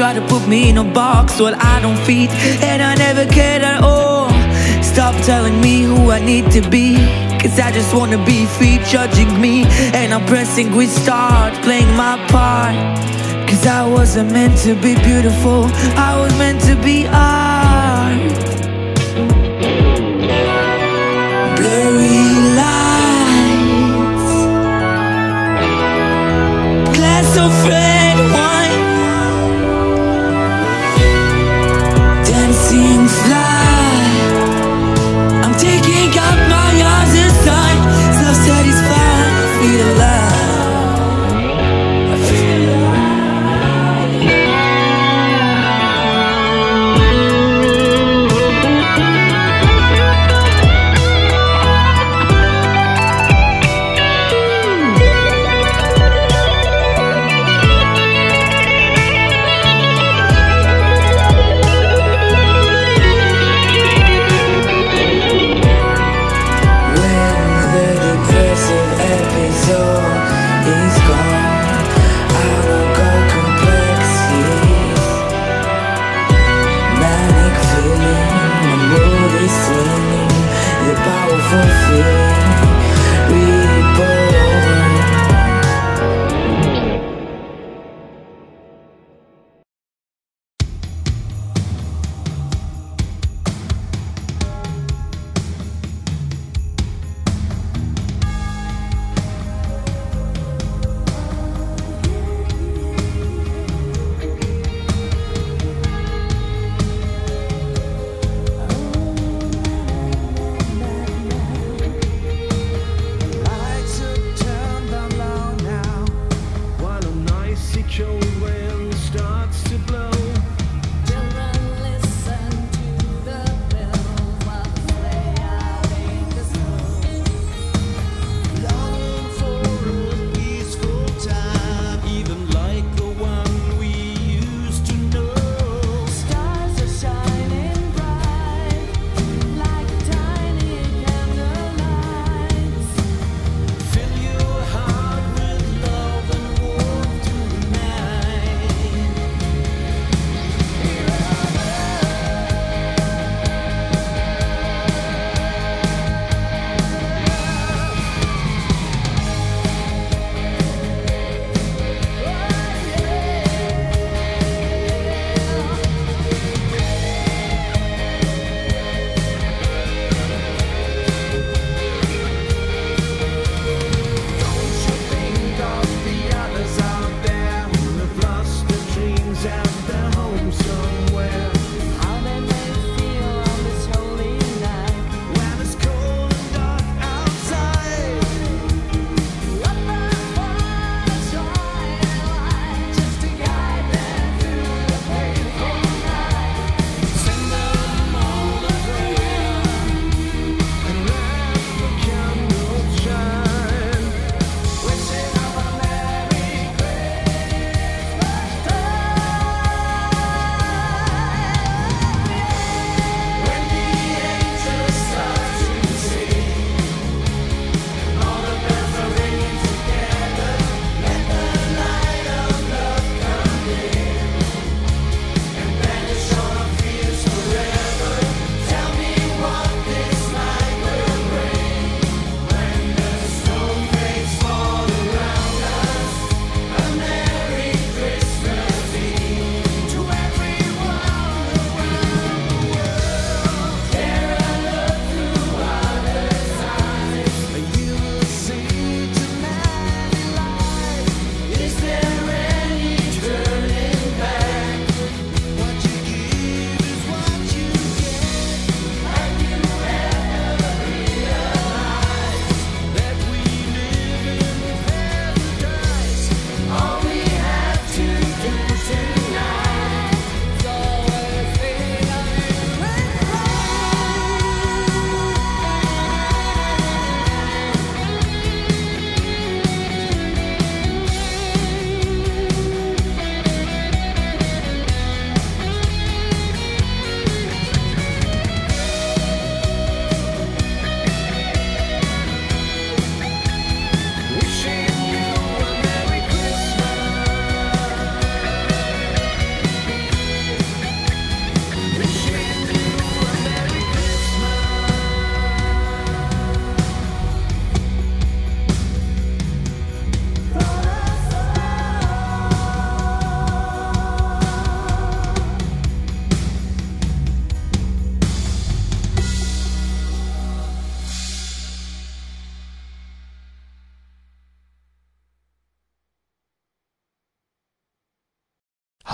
try 0.00 0.14
to 0.14 0.26
put 0.28 0.48
me 0.48 0.70
in 0.70 0.78
a 0.78 0.84
box 0.84 1.38
Well, 1.38 1.54
I 1.54 1.78
don't 1.82 1.98
fit 2.06 2.30
and 2.70 2.80
I 2.82 2.94
never 2.94 3.26
cared 3.26 3.60
at 3.60 3.82
all. 3.82 4.30
Stop 4.82 5.14
telling 5.26 5.60
me 5.60 5.82
who 5.82 6.10
I 6.10 6.20
need 6.24 6.50
to 6.52 6.62
be 6.70 6.96
Cause 7.40 7.60
I 7.60 7.70
just 7.70 7.94
wanna 7.94 8.16
be 8.24 8.46
free 8.56 8.78
judging 8.94 9.30
me 9.38 9.64
And 9.98 10.14
I'm 10.14 10.24
pressing 10.24 10.74
restart, 10.74 11.52
playing 11.66 11.92
my 12.04 12.16
part. 12.28 12.74
Cause 13.46 13.66
I 13.66 13.86
wasn't 13.86 14.32
meant 14.32 14.56
to 14.64 14.74
be 14.74 14.94
beautiful 15.10 15.68
I 16.08 16.18
was 16.18 16.32
meant 16.38 16.62
to 16.62 16.76
be 16.76 17.06
art. 17.06 18.16
Blurry 21.58 22.24
lights 22.60 24.32
Glass 26.96 27.30
of 27.44 27.52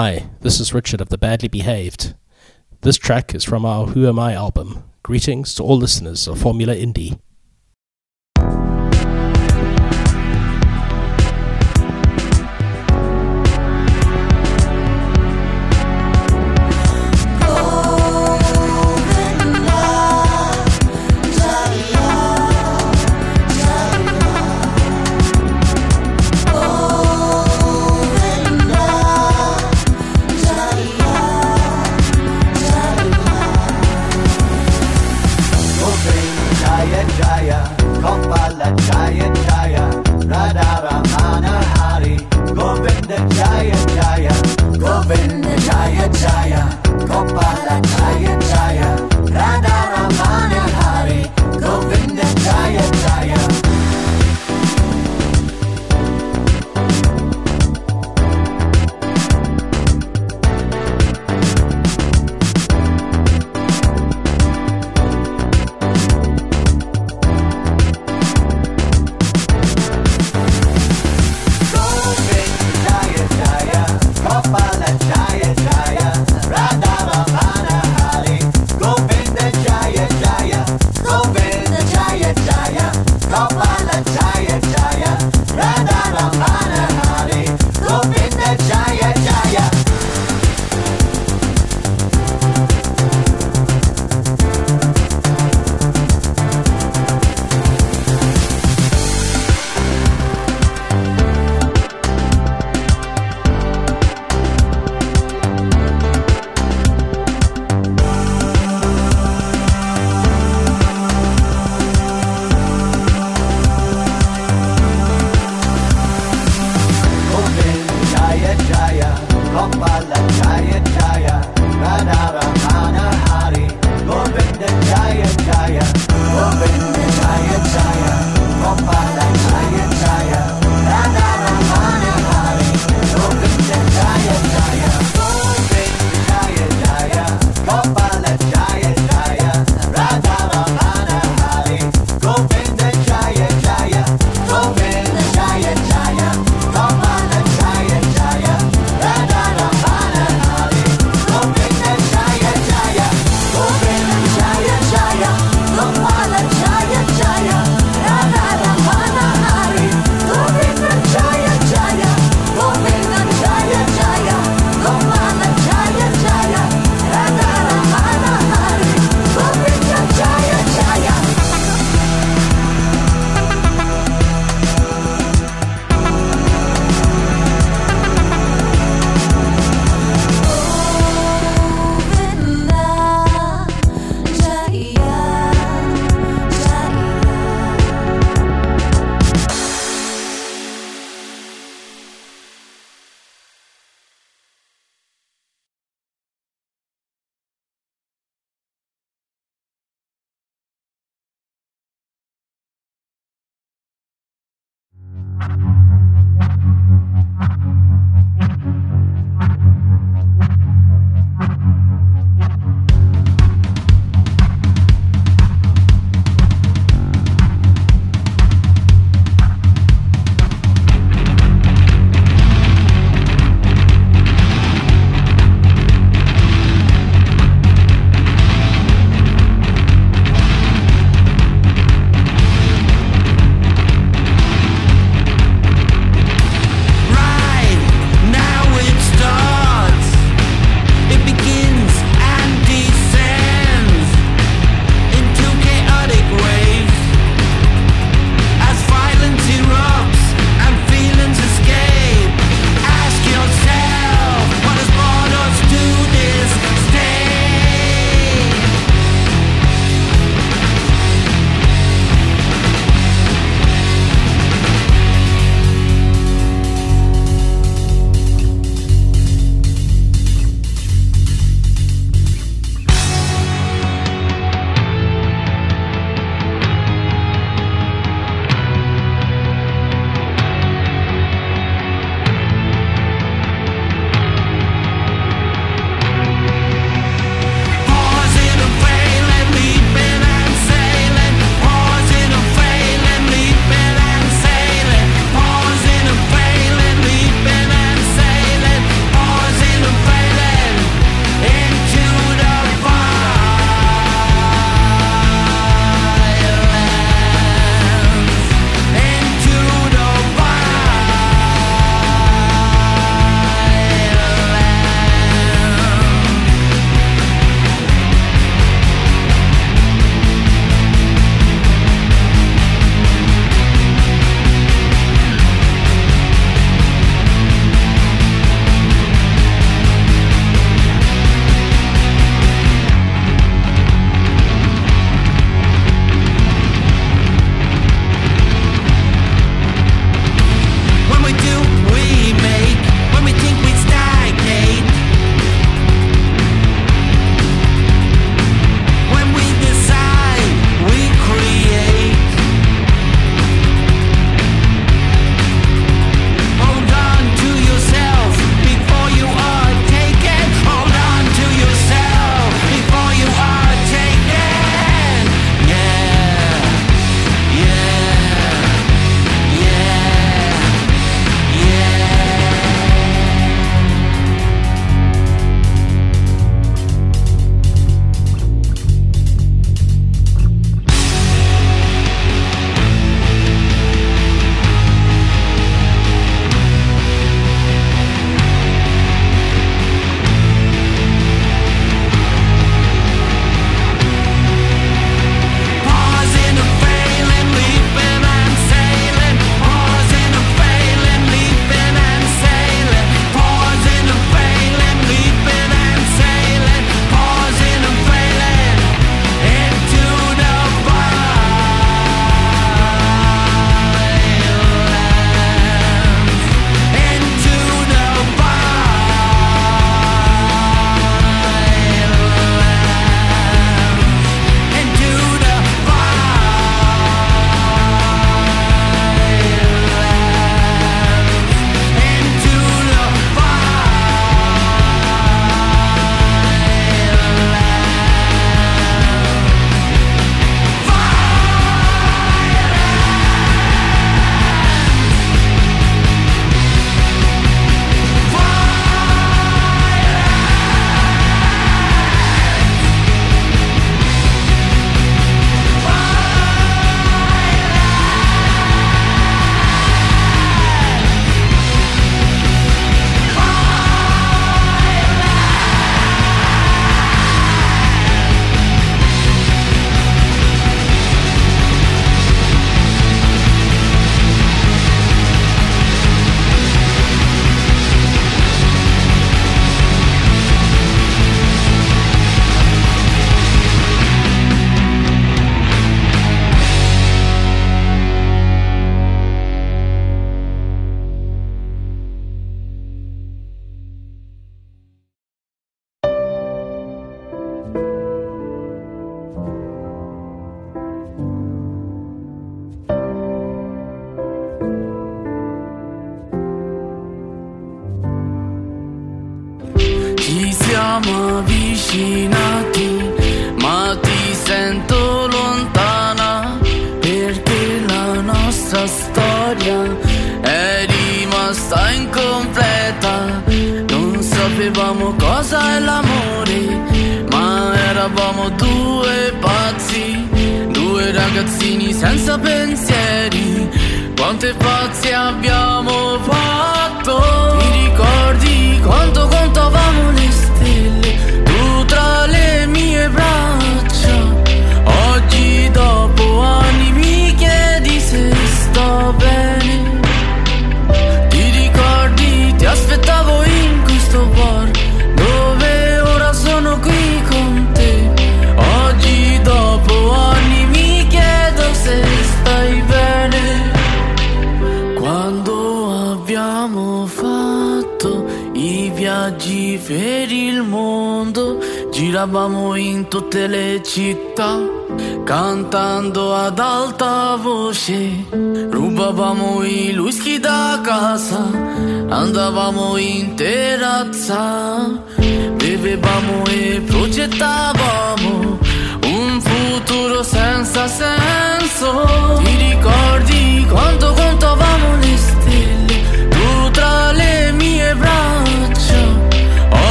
Hi, 0.00 0.30
this 0.42 0.60
is 0.60 0.72
Richard 0.72 1.00
of 1.00 1.08
the 1.08 1.18
Badly 1.18 1.48
Behaved. 1.48 2.14
This 2.82 2.96
track 2.96 3.34
is 3.34 3.42
from 3.42 3.64
our 3.64 3.86
Who 3.86 4.06
Am 4.06 4.16
I 4.16 4.32
album. 4.32 4.84
Greetings 5.02 5.56
to 5.56 5.64
all 5.64 5.76
listeners 5.76 6.28
of 6.28 6.40
Formula 6.40 6.72
Indie. 6.72 7.18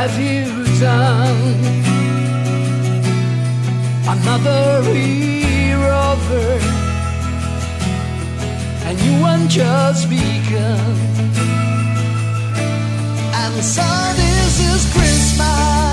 have 0.00 0.18
you 0.18 0.64
done? 0.80 1.36
Another 4.08 4.94
year 4.94 5.76
over, 6.08 6.46
and 8.86 8.98
you 8.98 9.12
have 9.20 9.50
just 9.50 10.08
begun. 10.08 10.96
And 13.42 13.54
so 13.62 13.88
this 14.16 14.54
is 14.72 14.90
Christmas. 14.94 15.89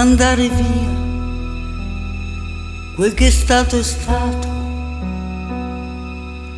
andare 0.00 0.48
via. 0.48 0.94
Quel 2.94 3.14
che 3.14 3.26
è 3.26 3.30
stato 3.30 3.78
è 3.78 3.82
stato 3.82 4.54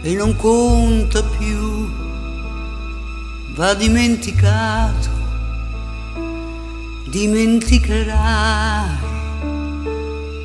e 0.02 0.14
non 0.14 0.34
conta 0.36 1.22
più, 1.22 1.90
va 3.54 3.74
dimenticato, 3.74 5.08
dimenticherai 7.08 8.96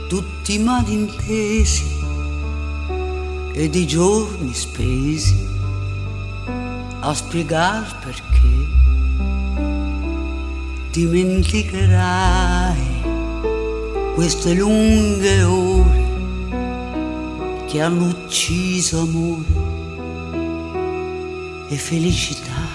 tutti 0.07 0.53
i 0.55 0.59
malintesi 0.59 2.01
ed 3.53 3.75
i 3.75 3.85
giorni 3.85 4.53
spesi 4.53 5.47
a 6.99 7.13
spiegar 7.13 7.99
perché 7.99 8.82
dimenticherai 10.93 13.01
queste 14.13 14.53
lunghe 14.53 15.41
ore 15.41 16.05
che 17.65 17.81
hanno 17.81 18.09
ucciso 18.09 18.99
amore 18.99 19.61
e 21.69 21.77
felicità, 21.77 22.67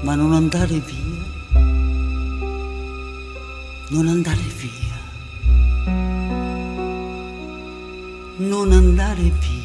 ma 0.00 0.14
non 0.14 0.32
andare 0.32 0.80
via, 0.80 1.26
non 3.88 4.08
andare 4.08 4.48
via, 4.56 4.96
non 8.36 8.72
andare 8.72 9.30
via. 9.40 9.60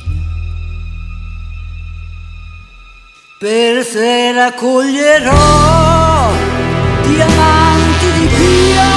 Per 3.38 3.86
se 3.86 4.34
raccoglierò 4.34 5.97
amanti 7.22 8.12
di 8.12 8.28
Dio. 8.28 8.97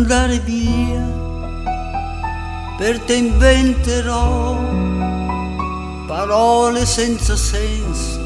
Andare 0.00 0.38
via, 0.40 1.04
per 2.78 2.98
te 3.00 3.14
inventerò 3.16 4.56
parole 6.06 6.86
senza 6.86 7.36
senso 7.36 8.22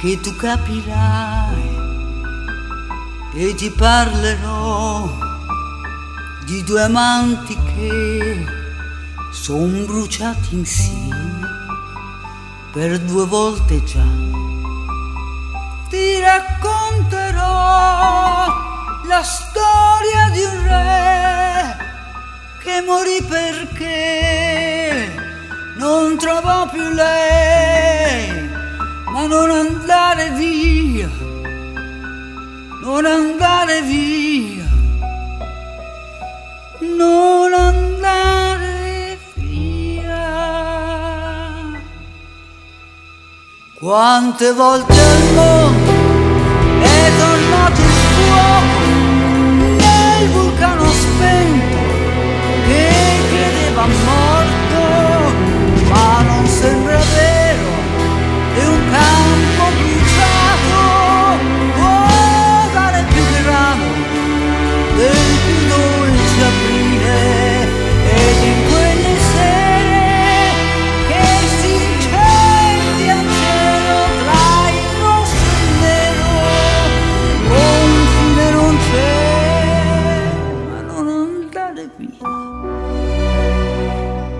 che 0.00 0.18
tu 0.20 0.34
capirai 0.34 1.78
e 3.34 3.54
ti 3.54 3.70
parlerò 3.70 5.08
di 6.44 6.64
due 6.64 6.82
amanti 6.82 7.56
che 7.74 8.44
son 9.30 9.84
bruciati 9.86 10.56
insieme 10.56 11.40
per 12.72 12.98
due 12.98 13.26
volte 13.26 13.84
già. 13.84 14.04
Ti 15.88 16.18
racconterò 16.18 17.86
la 19.06 19.22
storia 19.22 20.28
di 20.32 20.42
un 20.42 20.62
re 20.64 21.76
che 22.62 22.82
morì 22.84 23.22
perché 23.22 25.14
non 25.76 26.16
trovò 26.18 26.68
più 26.68 26.88
lei, 26.88 28.50
ma 29.12 29.26
non 29.26 29.50
andare 29.50 30.30
via, 30.30 31.08
non 32.82 33.04
andare 33.06 33.82
via, 33.82 34.64
non 36.80 37.52
andare 37.52 39.18
via. 39.34 40.64
Quante 43.78 44.52
volte 44.52 45.00
al 45.00 45.22
mondo 45.34 45.92
è 46.82 47.10
tornato 47.16 47.35
via, 82.06 82.28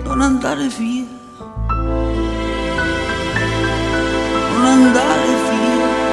non 0.03 0.21
andare 0.21 0.67
via, 0.67 1.05
non 4.53 4.65
andare 4.65 5.27
via. 5.49 6.05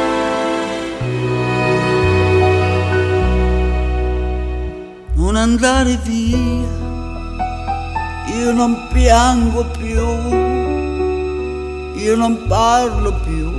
Non 5.17 5.37
andare 5.37 5.97
via, 6.05 6.37
io 8.37 8.53
non 8.53 8.89
piango 8.93 9.65
più, 9.79 10.07
io 11.95 12.17
non 12.17 12.47
parlo 12.47 13.13
più, 13.25 13.51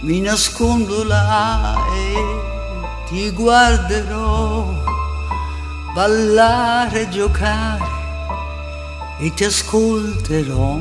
mi 0.00 0.20
nascondo 0.20 1.04
là 1.04 1.76
e 1.94 2.14
ti 3.08 3.30
guarderò 3.32 4.79
ballare, 5.92 7.08
giocare 7.08 7.98
e 9.18 9.32
ti 9.34 9.44
ascolterò 9.44 10.78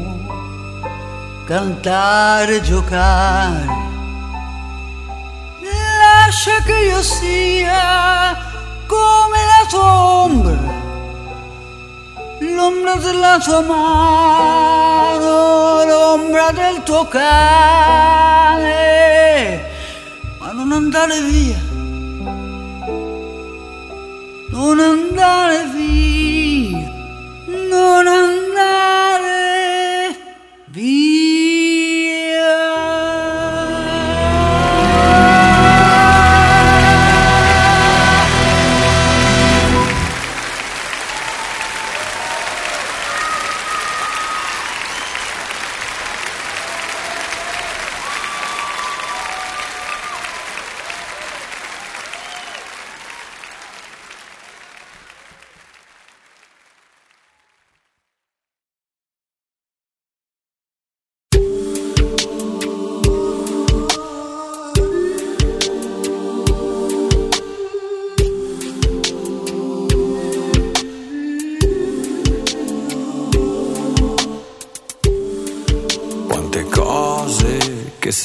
cantare, 1.46 2.62
giocare. 2.62 3.88
Lascia 6.00 6.62
che 6.64 6.74
io 6.74 7.02
sia 7.02 8.38
come 8.86 9.38
la 9.46 9.66
tua 9.68 9.94
ombra, 10.24 10.60
l'ombra 12.40 12.96
della 12.96 13.40
tua 13.40 13.62
mano, 13.62 15.28
l'ombra 15.86 16.52
del 16.52 16.84
tuo 16.84 17.08
cane, 17.08 18.70
ma 20.38 20.52
non 20.52 20.72
andare 20.72 21.20
via, 21.22 21.60
non 24.60 24.78
andare 24.78 25.72
via, 25.74 26.92
non 27.70 28.06
andare 28.08 28.50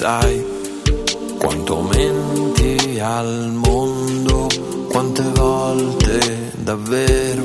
sai 0.05 0.45
quanto 1.39 1.81
menti 1.81 3.01
al 3.01 3.53
mondo, 3.55 4.49
quante 4.91 5.23
volte 5.35 6.53
davvero 6.57 7.43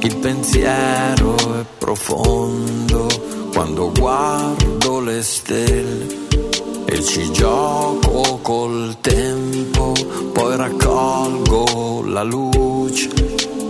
il 0.00 0.16
pensiero 0.16 1.36
è 1.36 1.64
profondo 1.78 3.06
quando 3.52 3.92
guardo 3.96 4.98
le 4.98 5.22
stelle 5.22 6.26
e 6.84 7.00
ci 7.00 7.30
gioco 7.30 8.40
col 8.42 8.96
tempo, 9.00 9.92
poi 10.32 10.56
raccolgo 10.56 12.02
la 12.06 12.24
luce 12.24 13.08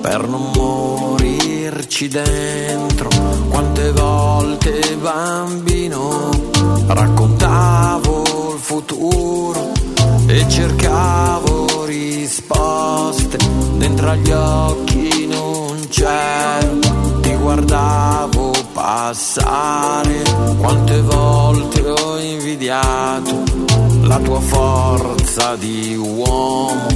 per 0.01 0.27
non 0.27 0.51
morirci 0.55 2.09
dentro. 2.09 3.11
Quante 3.51 3.93
volte 3.93 4.97
bambino 4.99 6.48
raccontavo 6.89 8.53
il 8.55 8.59
futuro 8.59 9.73
e 10.27 10.49
cercavo 10.49 11.85
risposte 11.85 13.39
dentro 13.77 14.11
agli 14.11 14.31
occhi 14.31 15.27
non 15.27 15.87
c'ero, 15.89 17.21
ti 17.21 17.35
guardavo 17.35 18.53
passare, 18.73 20.23
quante 20.59 21.01
volte 21.01 21.89
ho 21.89 22.19
invidiato 22.19 23.43
la 24.03 24.19
tua 24.19 24.41
forza 24.41 25.57
di 25.57 25.97
uomo 25.97 26.87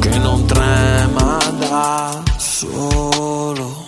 che 0.00 0.18
non 0.18 0.44
trema 0.46 1.38
da 1.58 2.22
solo. 2.36 3.85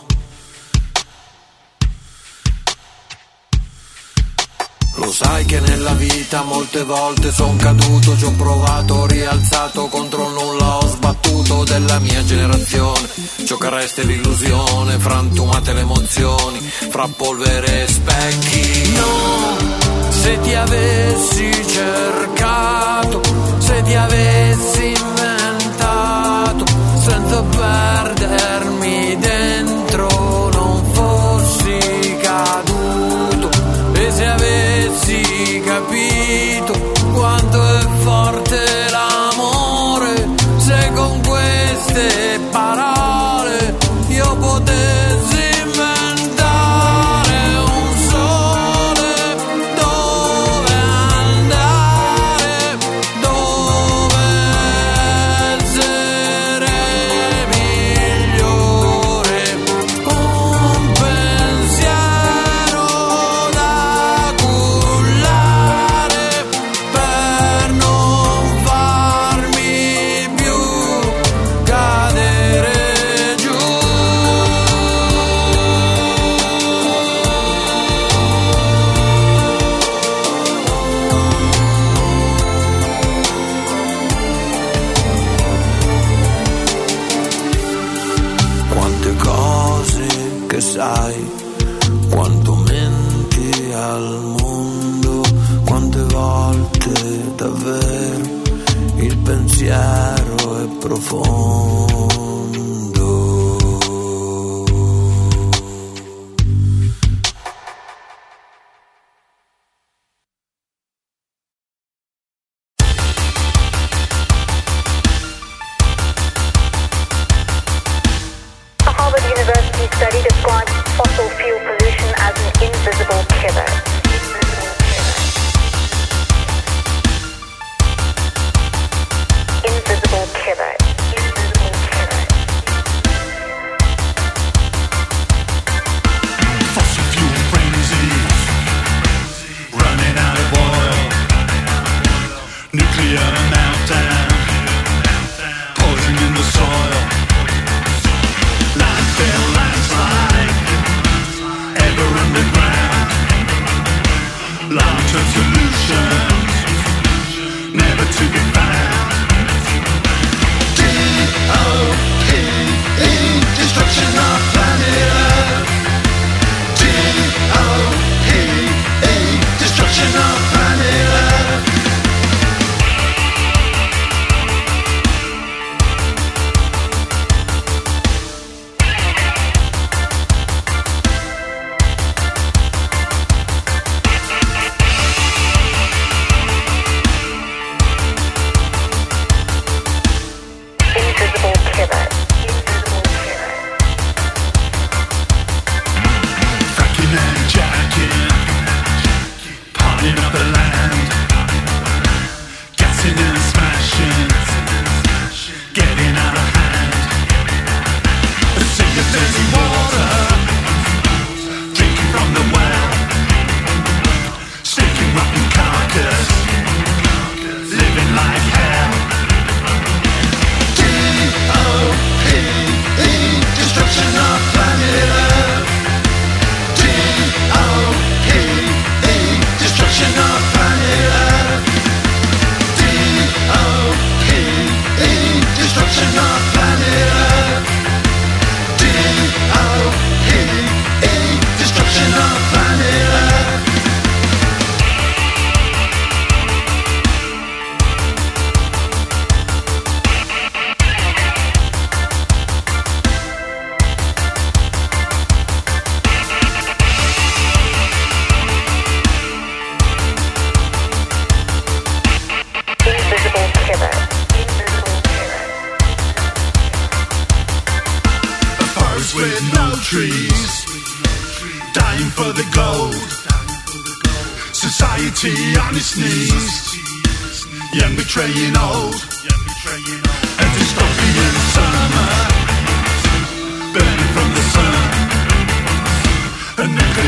Sai 5.18 5.44
che 5.46 5.58
nella 5.58 5.94
vita 5.94 6.42
molte 6.42 6.84
volte 6.84 7.32
son 7.32 7.56
caduto, 7.56 8.16
ci 8.16 8.24
ho 8.24 8.30
provato, 8.36 9.04
rialzato 9.06 9.88
contro 9.88 10.28
nulla, 10.28 10.76
ho 10.76 10.86
sbattuto 10.86 11.64
della 11.64 11.98
mia 11.98 12.22
generazione. 12.22 13.08
È 13.08 14.02
l'illusione, 14.04 14.96
frantumate 14.98 15.72
le 15.72 15.80
emozioni, 15.80 16.60
fra 16.60 17.08
polvere 17.08 17.82
e 17.82 17.88
specchi. 17.88 18.92
No, 18.92 19.56
se 20.10 20.38
ti 20.40 20.54
avessi 20.54 21.50
cercato, 21.66 23.20
se 23.58 23.82
ti 23.82 23.94
avessi 23.94 24.94
inventato, 24.96 26.64
senza 27.00 27.42
perdermi 27.42 29.16
dentro, 29.18 30.48
non 30.52 30.84
fossi 30.92 32.18
caduto. 32.22 32.87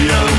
Yeah. 0.00 0.29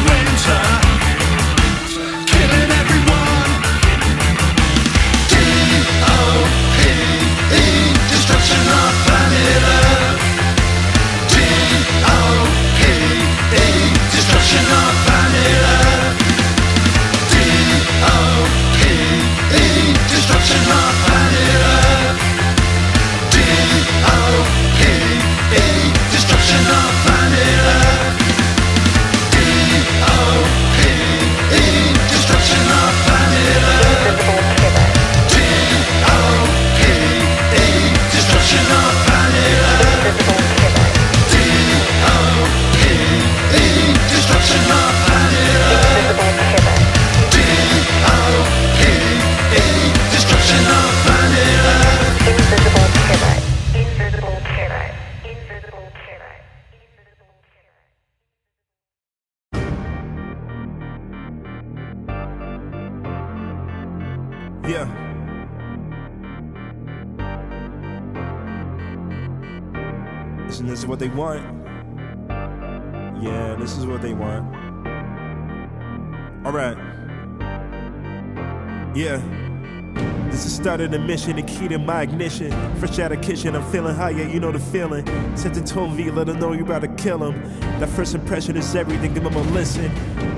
Mission, 81.28 81.36
the 81.36 81.44
key 81.44 81.68
to 81.68 81.78
my 81.78 82.02
ignition. 82.02 82.52
Fresh 82.78 82.98
out 83.00 83.12
of 83.12 83.22
kitchen, 83.22 83.56
I'm 83.56 83.70
feeling 83.72 83.96
high, 83.96 84.12
yeah, 84.12 84.28
you 84.28 84.40
know 84.40 84.52
the 84.52 84.60
feeling. 84.60 85.06
Sent 85.38 85.54
to 85.56 85.64
Tone 85.64 85.96
V, 85.96 86.10
let 86.10 86.28
them 86.28 86.40
know 86.40 86.54
you 86.54 86.64
about 86.64 86.82
to 86.82 86.88
kill 86.88 87.24
him. 87.24 87.60
That 87.80 87.90
first 87.90 88.16
impression 88.16 88.58
is 88.58 88.74
everything, 88.76 89.14
give 89.14 89.24
them 89.24 89.36
a 89.36 89.42
listen. 89.52 89.92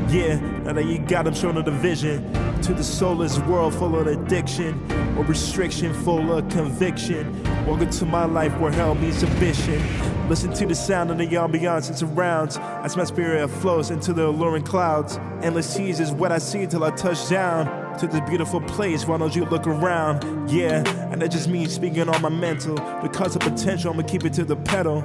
Yeah, 0.10 0.40
now 0.64 0.74
that 0.74 0.86
you 0.86 1.00
got 1.00 1.24
them, 1.24 1.34
showing 1.34 1.56
them 1.56 1.66
the 1.66 1.72
vision. 1.72 2.34
To 2.64 2.74
the 2.74 2.84
soulless 2.84 3.40
world 3.40 3.74
full 3.74 3.98
of 3.98 4.08
addiction 4.08 4.80
or 5.18 5.24
restriction, 5.24 5.94
full 5.94 6.34
of 6.34 6.50
conviction. 6.50 7.44
Welcome 7.66 7.90
to 7.90 8.06
my 8.06 8.26
life 8.26 8.58
where 8.60 8.72
hell 8.72 8.96
means 8.96 9.24
ambition. 9.24 9.82
Listen 10.28 10.54
to 10.54 10.66
the 10.66 10.76
sound 10.76 11.12
of 11.12 11.18
the 11.18 11.28
ambiance 11.28 11.90
it 11.90 11.98
surrounds 11.98 12.58
as 12.58 12.96
my 12.98 13.04
spirit 13.04 13.48
flows 13.48 13.92
into 13.92 14.14
the 14.14 14.28
alluring 14.28 14.64
clouds. 14.64 15.18
Endless 15.42 15.74
seas 15.74 16.00
is 16.00 16.12
what 16.12 16.32
I 16.32 16.38
see 16.38 16.66
till 16.66 16.84
I 16.84 16.92
touch 16.92 17.30
down 17.30 17.83
to 18.00 18.08
this 18.08 18.22
beautiful 18.30 18.62
place. 18.62 19.06
Why 19.06 19.18
don't 19.18 19.36
you 19.36 19.46
look 19.46 19.68
around? 19.68 20.50
Yeah, 20.50 20.84
and 21.12 21.22
that 21.22 21.32
just 21.32 21.48
means 21.48 21.74
speaking 21.74 22.10
on 22.10 22.22
my 22.22 22.30
mental. 22.30 22.78
Cause 23.10 23.36
of 23.36 23.42
potential, 23.42 23.94
I'ma 23.94 24.04
keep 24.04 24.26
it 24.26 24.34
to 24.34 24.44
the 24.44 24.56
pedal. 24.56 25.02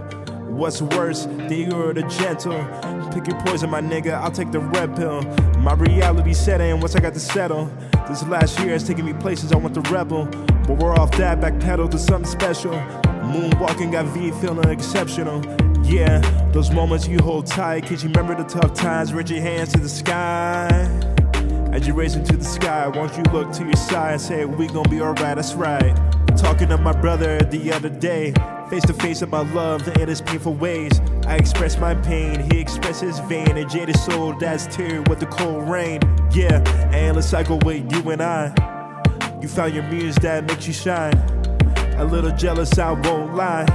What's 0.49 0.83
worse, 0.83 1.27
the 1.27 1.55
eager 1.55 1.91
or 1.91 1.95
the 1.95 2.03
gentle? 2.03 2.59
Pick 3.13 3.29
your 3.29 3.41
poison, 3.43 3.71
my 3.71 3.81
nigga. 3.81 4.15
I'll 4.15 4.31
take 4.31 4.51
the 4.51 4.61
red 4.61 4.97
pill. 4.97 5.23
My 5.59 5.75
reality 5.75 6.33
set 6.33 6.61
in 6.61 6.81
once 6.81 6.97
I 6.97 7.01
got 7.01 7.15
to 7.15 7.21
settle. 7.21 7.67
This 8.09 8.27
last 8.27 8.59
year 8.61 8.71
has 8.71 8.87
taken 8.87 9.05
me 9.05 9.13
places 9.13 9.53
I 9.53 9.57
want 9.57 9.75
to 9.75 9.83
rebel. 9.93 10.27
But 10.67 10.79
we're 10.79 10.95
off 10.95 11.13
that, 11.13 11.41
backpedal 11.41 11.91
to 11.91 11.99
something 11.99 12.31
special. 12.31 12.73
Moonwalking 12.73 13.93
got 13.93 14.07
V 14.07 14.31
feeling 14.41 14.69
exceptional. 14.71 15.45
Yeah, 15.85 16.21
those 16.53 16.71
moments 16.71 17.07
you 17.07 17.19
hold 17.19 17.47
tight. 17.47 17.87
Cause 17.87 18.03
you 18.03 18.11
remember 18.11 18.35
the 18.35 18.49
tough 18.49 18.75
times, 18.75 19.13
raise 19.13 19.31
your 19.31 19.41
hands 19.41 19.73
to 19.73 19.81
the 19.81 19.89
sky. 19.89 21.08
As 21.73 21.87
you 21.87 21.93
raise 21.93 22.17
into 22.17 22.37
the 22.37 22.45
sky, 22.45 22.89
won't 22.89 23.15
you 23.17 23.23
look 23.25 23.53
to 23.53 23.65
your 23.65 23.77
side 23.77 24.13
and 24.13 24.21
say, 24.21 24.45
We 24.47 24.69
gon' 24.69 24.89
be 24.89 25.03
alright, 25.03 25.37
that's 25.37 25.53
right. 25.55 25.95
Talking 26.37 26.69
to 26.69 26.79
my 26.79 26.93
brother 26.93 27.39
the 27.41 27.73
other 27.73 27.91
day, 27.91 28.33
face 28.71 28.85
to 28.85 28.95
face 28.95 29.21
about 29.21 29.49
love 29.55 29.87
and 29.87 30.09
his 30.09 30.23
painful 30.23 30.55
ways. 30.55 30.99
I 31.27 31.37
express 31.37 31.79
my 31.79 31.95
pain, 31.95 32.41
he 32.51 32.59
expresses 32.59 33.19
vain, 33.21 33.57
a 33.59 33.67
jaded 33.67 33.99
soul 33.99 34.33
that's 34.33 34.67
tear 34.75 35.03
with 35.03 35.21
the 35.21 35.27
cold 35.27 35.69
rain. 35.69 36.01
Yeah, 36.33 36.63
endless 36.93 37.29
cycle 37.29 37.59
with 37.59 37.93
you 37.93 38.11
and 38.11 38.23
I. 38.23 38.47
You 39.43 39.49
found 39.49 39.75
your 39.75 39.85
muse 39.85 40.17
that 40.17 40.45
makes 40.47 40.67
you 40.67 40.73
shine. 40.73 41.15
A 41.99 42.05
little 42.05 42.35
jealous, 42.35 42.79
I 42.79 42.93
won't 42.93 43.35
lie. 43.35 43.67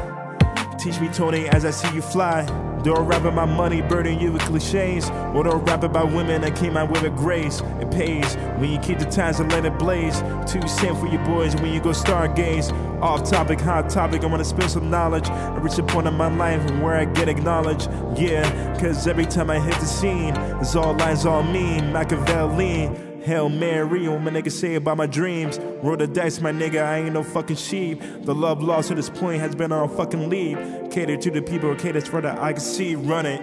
Teach 0.80 1.00
me, 1.00 1.10
Tony, 1.10 1.48
as 1.50 1.64
I 1.64 1.72
see 1.72 1.94
you 1.94 2.02
fly. 2.02 2.63
Don't 2.84 3.06
rap 3.06 3.24
about 3.24 3.48
money, 3.48 3.82
burden 3.82 4.20
you 4.20 4.34
with 4.34 4.42
cliches. 4.42 5.10
Or 5.34 5.46
don't 5.46 5.64
rap 5.64 5.84
about 5.84 6.12
women 6.12 6.42
that 6.42 6.58
came 6.58 6.76
out 6.76 6.92
with 6.92 7.04
a 7.04 7.10
grace. 7.10 7.62
It 7.80 7.90
pays 7.90 8.36
when 8.58 8.70
you 8.72 8.80
keep 8.80 9.00
the 9.00 9.06
times 9.06 9.40
and 9.40 9.50
let 9.54 9.66
it 9.66 9.80
blaze. 9.80 10.22
Too 10.46 10.68
same 10.68 10.96
for 10.98 11.08
you 11.08 11.18
boys 11.20 11.56
when 11.56 11.74
you 11.74 11.80
go 11.80 11.92
stargaze. 11.92 12.74
Off 13.02 13.24
topic, 13.30 13.62
hot 13.62 13.90
topic, 13.90 14.24
I 14.24 14.28
wanna 14.28 14.44
spill 14.44 14.68
some 14.68 14.90
knowledge. 14.90 15.30
I 15.30 15.58
reach 15.60 15.78
a 15.78 15.84
point 15.84 16.08
in 16.08 16.14
my 16.16 16.28
life 16.36 16.62
where 16.82 16.96
I 16.96 17.06
get 17.06 17.30
acknowledged. 17.30 17.90
Yeah, 18.18 18.78
cause 18.80 19.08
every 19.08 19.26
time 19.26 19.50
I 19.50 19.60
hit 19.60 19.76
the 19.76 19.86
scene, 19.86 20.36
it's 20.60 20.76
all 20.76 20.94
lines 20.94 21.26
all 21.26 21.44
mean. 21.44 21.94
Machiavelli. 21.94 23.13
Hail 23.24 23.48
Mary, 23.48 24.08
what 24.10 24.22
my 24.22 24.32
nigga 24.32 24.52
say 24.52 24.76
about 24.76 24.98
my 24.98 25.06
dreams. 25.06 25.58
Roll 25.82 25.96
the 25.96 26.08
dice, 26.08 26.42
my 26.42 26.52
nigga, 26.52 26.84
I 26.84 27.00
ain't 27.00 27.14
no 27.14 27.24
fucking 27.24 27.56
sheep. 27.56 28.02
The 28.24 28.36
love 28.36 28.62
lost 28.62 28.90
to 28.90 28.96
this 28.96 29.10
point 29.10 29.40
has 29.40 29.56
been 29.56 29.72
on 29.72 29.88
fucking 29.96 30.30
leave. 30.30 30.58
Cater 30.92 31.16
to 31.18 31.32
the 31.32 31.42
people, 31.42 31.74
cater 31.76 32.02
for 32.02 32.22
the 32.22 32.32
I 32.42 32.52
can 32.52 32.62
see, 32.62 32.96
run 32.96 33.26
it. 33.26 33.42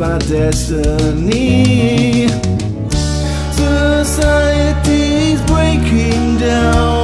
My 0.00 0.16
destiny. 0.16 1.76
Society's 3.52 5.42
breaking 5.42 6.38
down. 6.38 6.99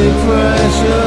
Depression. 0.00 0.99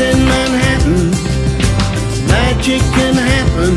In 0.00 0.18
Manhattan, 0.24 1.10
magic 2.26 2.80
can 2.96 3.14
happen 3.14 3.76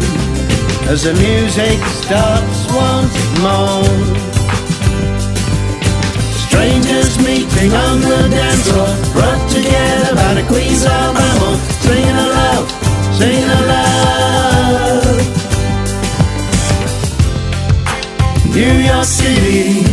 as 0.87 1.03
the 1.03 1.13
music 1.13 1.79
starts 2.01 2.59
once 2.71 3.17
more. 3.43 3.83
Strangers 6.47 7.17
meeting 7.19 7.71
on 7.73 7.99
the 7.99 8.29
dance 8.31 8.67
floor, 8.71 8.93
brought 9.11 9.43
together 9.51 10.15
by 10.15 10.33
the 10.35 10.43
queens 10.47 10.83
of 10.85 11.15
amor, 11.27 11.55
singing 11.83 12.17
a 12.25 12.27
love, 12.39 12.67
singing 13.19 13.49
a 13.49 13.61
love. 13.73 13.93
New 18.55 18.75
York 18.89 19.05
City, 19.05 19.83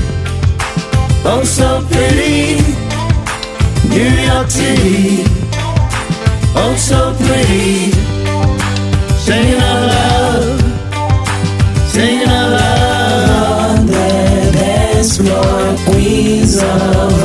oh 1.25 1.43
so 1.45 1.83
pretty. 1.91 2.63
New 3.89 4.13
York 4.31 4.49
City, 4.51 5.30
oh 6.57 6.75
so 6.77 7.15
pretty. 7.19 7.93
Singing 9.19 9.61
a 9.61 9.75
love, 9.93 10.61
singing 11.91 12.29
a 12.29 12.49
love. 12.57 13.79
On 13.81 13.87
the 13.87 14.51
dance 14.53 15.17
floor, 15.19 15.77
queens 15.87 16.63
of 16.63 17.20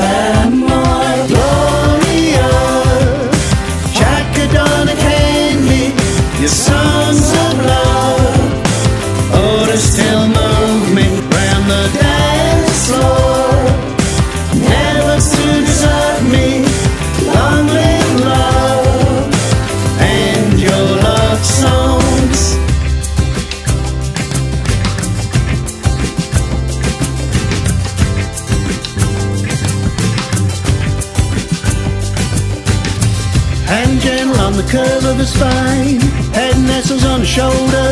on 37.06 37.19
the 37.22 37.26
shoulder, 37.26 37.90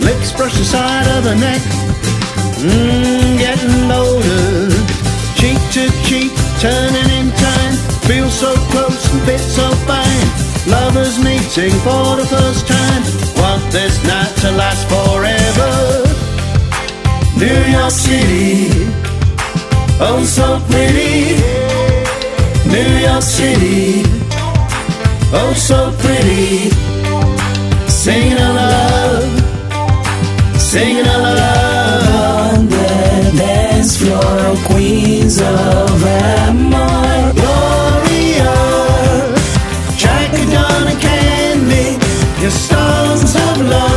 lips 0.00 0.32
brush 0.32 0.56
the 0.58 0.64
side 0.64 1.06
of 1.16 1.24
her 1.24 1.34
neck. 1.34 1.60
Mmm, 2.60 3.38
getting 3.38 3.90
older, 3.90 4.70
cheek 5.38 5.58
to 5.74 5.84
cheek, 6.06 6.32
turning 6.60 7.08
in 7.18 7.30
time, 7.32 7.74
feel 8.06 8.28
so 8.30 8.54
close 8.70 9.02
and 9.12 9.22
fit 9.22 9.40
so 9.40 9.68
fine. 9.88 10.28
Lovers 10.66 11.18
meeting 11.22 11.74
for 11.86 12.16
the 12.20 12.26
first 12.28 12.66
time, 12.66 13.02
want 13.40 13.62
this 13.72 13.96
night 14.04 14.32
to 14.42 14.50
last 14.52 14.86
forever. 14.88 15.72
New 17.36 17.60
York 17.72 17.90
City, 17.90 18.86
oh 20.00 20.22
so 20.24 20.60
pretty. 20.70 21.36
New 22.68 22.92
York 23.06 23.22
City, 23.22 24.02
oh 25.32 25.52
so 25.56 25.92
pretty. 25.98 26.91
Singing 28.02 28.32
a 28.32 28.52
love, 28.52 30.60
singing 30.60 31.06
a 31.06 31.18
love 31.18 32.56
on 32.56 32.66
the 32.66 33.32
dance 33.38 33.96
floor, 33.96 34.56
queens 34.66 35.40
of 35.40 36.04
amor. 36.04 37.32
Gloria, 37.38 38.54
Chacadonna 40.02 41.00
Candy, 41.00 41.96
your 42.42 42.50
songs 42.50 43.36
of 43.36 43.60
love. 43.70 43.91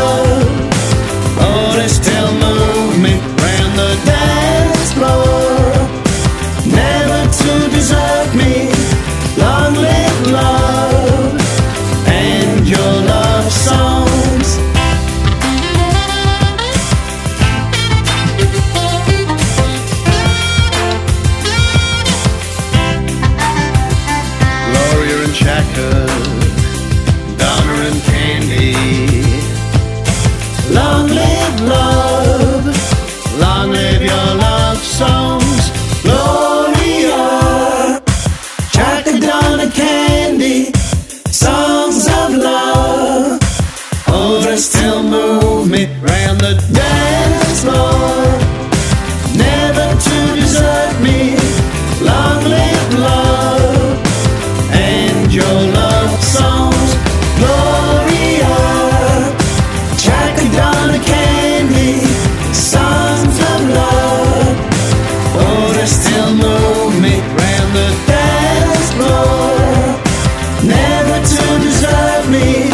To 71.24 71.60
deserve 71.60 72.30
me. 72.30 72.70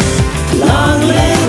Long 0.58 1.00
live 1.00 1.41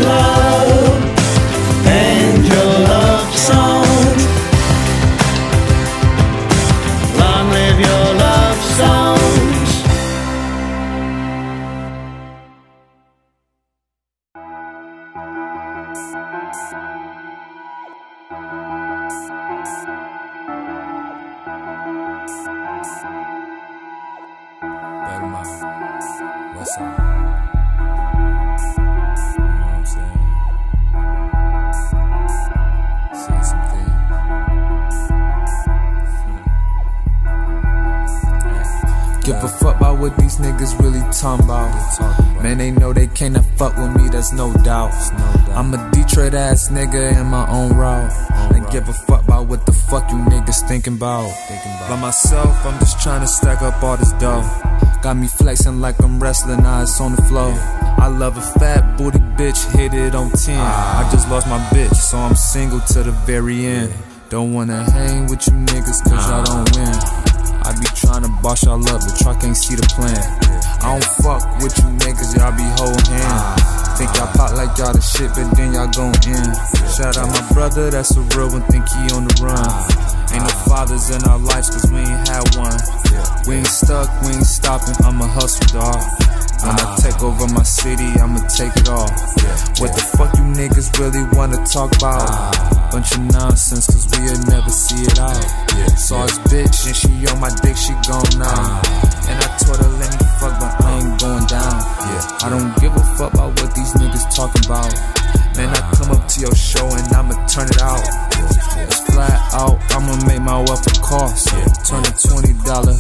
they 43.32 43.42
fuck 43.58 43.78
with 43.78 43.96
me, 43.96 44.10
that's 44.10 44.34
no 44.34 44.54
doubt. 44.64 44.92
I'm 45.56 45.74
a 45.74 45.92
Detroit 45.92 46.34
ass 46.34 46.70
nigga 46.70 47.18
in 47.18 47.28
my 47.28 47.48
own 47.50 47.74
route. 47.74 48.12
And 48.54 48.68
give 48.70 48.90
a 48.90 48.94
fuck 48.94 49.24
about 49.24 49.48
what 49.48 49.66
the 49.66 49.72
fuck 49.72 50.12
you 50.12 50.18
niggas 50.18 50.68
thinking 50.68 50.96
about. 50.96 51.32
By 51.88 51.96
myself, 51.96 52.66
I'm 52.66 52.78
just 52.80 53.02
trying 53.02 53.22
to 53.22 53.28
stack 53.28 53.62
up 53.62 53.82
all 53.82 53.96
this 53.96 54.12
dough. 54.14 54.44
Got 55.02 55.16
me 55.16 55.28
flexing 55.28 55.80
like 55.80 56.02
I'm 56.02 56.20
wrestling, 56.20 56.66
eyes 56.66 57.00
on 57.00 57.16
the 57.16 57.22
floor. 57.24 57.54
I 57.98 58.08
love 58.08 58.38
a 58.38 58.60
fat 58.60 58.98
booty 58.98 59.20
bitch, 59.20 59.72
hit 59.74 59.94
it 59.94 60.16
on 60.16 60.32
10. 60.32 60.58
Ah. 60.60 61.08
I 61.08 61.12
just 61.12 61.30
lost 61.30 61.48
my 61.48 61.60
bitch, 61.70 61.96
so 61.96 62.18
I'm 62.18 62.36
single 62.36 62.82
to 62.82 63.04
the 63.04 63.12
very 63.12 63.66
end. 63.66 63.94
Don't 64.30 64.54
wanna 64.54 64.84
hang 64.92 65.28
with 65.28 65.48
you 65.48 65.54
niggas 65.54 66.04
cause 66.04 66.30
y'all 66.30 66.44
don't 66.44 66.76
win. 66.76 67.23
I 67.64 67.72
be 67.80 67.88
tryna 67.96 68.30
boss 68.42 68.64
y'all 68.64 68.84
up, 68.90 69.02
but 69.02 69.16
y'all 69.22 69.36
can't 69.36 69.56
see 69.56 69.76
the 69.76 69.88
plan. 69.96 70.20
I 70.84 71.00
don't 71.00 71.08
fuck 71.24 71.44
with 71.64 71.76
you 71.80 71.90
niggas, 72.04 72.36
y'all 72.36 72.52
be 72.52 72.68
holding 72.76 73.08
hands. 73.08 73.74
Think 73.98 74.10
y'all 74.18 74.32
pop 74.36 74.52
like 74.58 74.76
y'all 74.78 74.92
the 74.92 75.00
shit, 75.00 75.32
but 75.32 75.48
then 75.56 75.72
y'all 75.72 75.88
gon' 75.88 76.12
end. 76.28 76.54
Shout 76.92 77.16
out 77.16 77.30
my 77.30 77.44
brother, 77.54 77.90
that's 77.90 78.18
a 78.18 78.22
real 78.36 78.52
one, 78.52 78.66
think 78.68 78.84
he 78.90 79.08
on 79.16 79.30
the 79.30 79.36
run. 79.40 79.64
Ain't 80.34 80.44
no 80.44 80.54
fathers 80.68 81.10
in 81.14 81.24
our 81.30 81.40
lives, 81.40 81.70
cause 81.70 81.88
we 81.92 82.00
ain't 82.00 82.28
had 82.28 82.44
one. 82.58 82.80
We 83.48 83.62
ain't 83.62 83.68
stuck, 83.68 84.10
we 84.24 84.34
ain't 84.34 84.46
stopping, 84.46 84.96
I'm 85.06 85.22
a 85.22 85.28
hustle 85.28 85.80
dog. 85.80 86.02
When 86.66 86.76
I 86.80 86.96
take 87.00 87.22
over 87.22 87.48
my 87.54 87.64
city, 87.64 88.08
I'ma 88.20 88.42
take 88.48 88.76
it 88.76 88.90
all. 88.90 89.12
What 89.78 89.94
the 89.94 90.04
fuck 90.18 90.34
you 90.36 90.44
niggas 90.58 90.98
really 90.98 91.24
wanna 91.38 91.64
talk 91.66 91.96
about? 91.96 92.73
Bunch 92.94 93.12
of 93.14 93.26
nonsense, 93.34 93.90
cause 93.90 94.06
we'll 94.14 94.38
never 94.54 94.70
see 94.70 95.02
it 95.02 95.18
out. 95.18 95.34
Yeah. 95.74 95.90
Saw 95.98 96.30
his 96.30 96.38
bitch 96.46 96.86
and 96.86 96.94
she 96.94 97.10
on 97.26 97.42
my 97.42 97.50
dick, 97.66 97.74
she 97.74 97.90
gone 98.06 98.22
now. 98.38 98.54
Ah. 98.54 99.26
And 99.26 99.38
I 99.42 99.50
told 99.66 99.82
her, 99.82 99.90
let 99.98 100.14
me 100.14 100.22
fuck, 100.38 100.54
but 100.62 100.70
I 100.78 101.02
ain't 101.02 101.18
going 101.18 101.46
down. 101.50 101.74
Yeah. 102.06 102.46
I 102.46 102.54
don't 102.54 102.70
give 102.78 102.94
a 102.94 103.02
fuck 103.18 103.34
about 103.34 103.58
what 103.58 103.74
these 103.74 103.98
niggas 103.98 104.30
talking 104.38 104.62
about. 104.70 104.94
Man, 105.58 105.74
I 105.74 105.82
come 105.98 106.14
up 106.14 106.30
to 106.38 106.40
your 106.46 106.54
show 106.54 106.86
and 106.86 107.02
I'ma 107.18 107.34
turn 107.50 107.66
it 107.66 107.82
out. 107.82 108.06
It's 108.86 109.02
flat 109.10 109.42
out, 109.58 109.82
I'ma 109.98 110.14
make 110.30 110.46
my 110.46 110.62
wealth 110.62 110.86
a 110.86 110.94
cost. 111.02 111.50
Turn 111.90 112.06
a 112.06 112.14
$20 112.14 112.46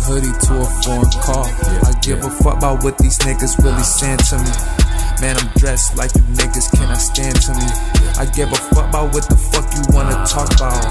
hoodie 0.10 0.34
to 0.50 0.52
a 0.58 0.68
foreign 0.82 1.14
car. 1.22 1.46
I 1.86 1.94
give 2.02 2.18
a 2.26 2.34
fuck 2.42 2.58
about 2.58 2.84
what 2.84 2.98
these 2.98 3.20
niggas 3.22 3.62
really 3.62 3.86
saying 3.86 4.26
to 4.34 4.42
me. 4.42 4.54
Man, 5.22 5.38
I'm 5.38 5.54
dressed 5.54 5.96
like 5.96 6.10
you 6.16 6.26
niggas 6.34 6.74
cannot 6.74 6.98
stand 6.98 7.38
to 7.46 7.54
me. 7.54 8.03
I 8.18 8.26
give 8.26 8.52
a 8.52 8.56
fuck 8.56 8.90
about 8.90 9.14
what 9.14 9.28
the 9.28 9.36
fuck 9.36 9.66
you 9.74 9.82
wanna 9.90 10.26
talk 10.28 10.54
about. 10.56 10.86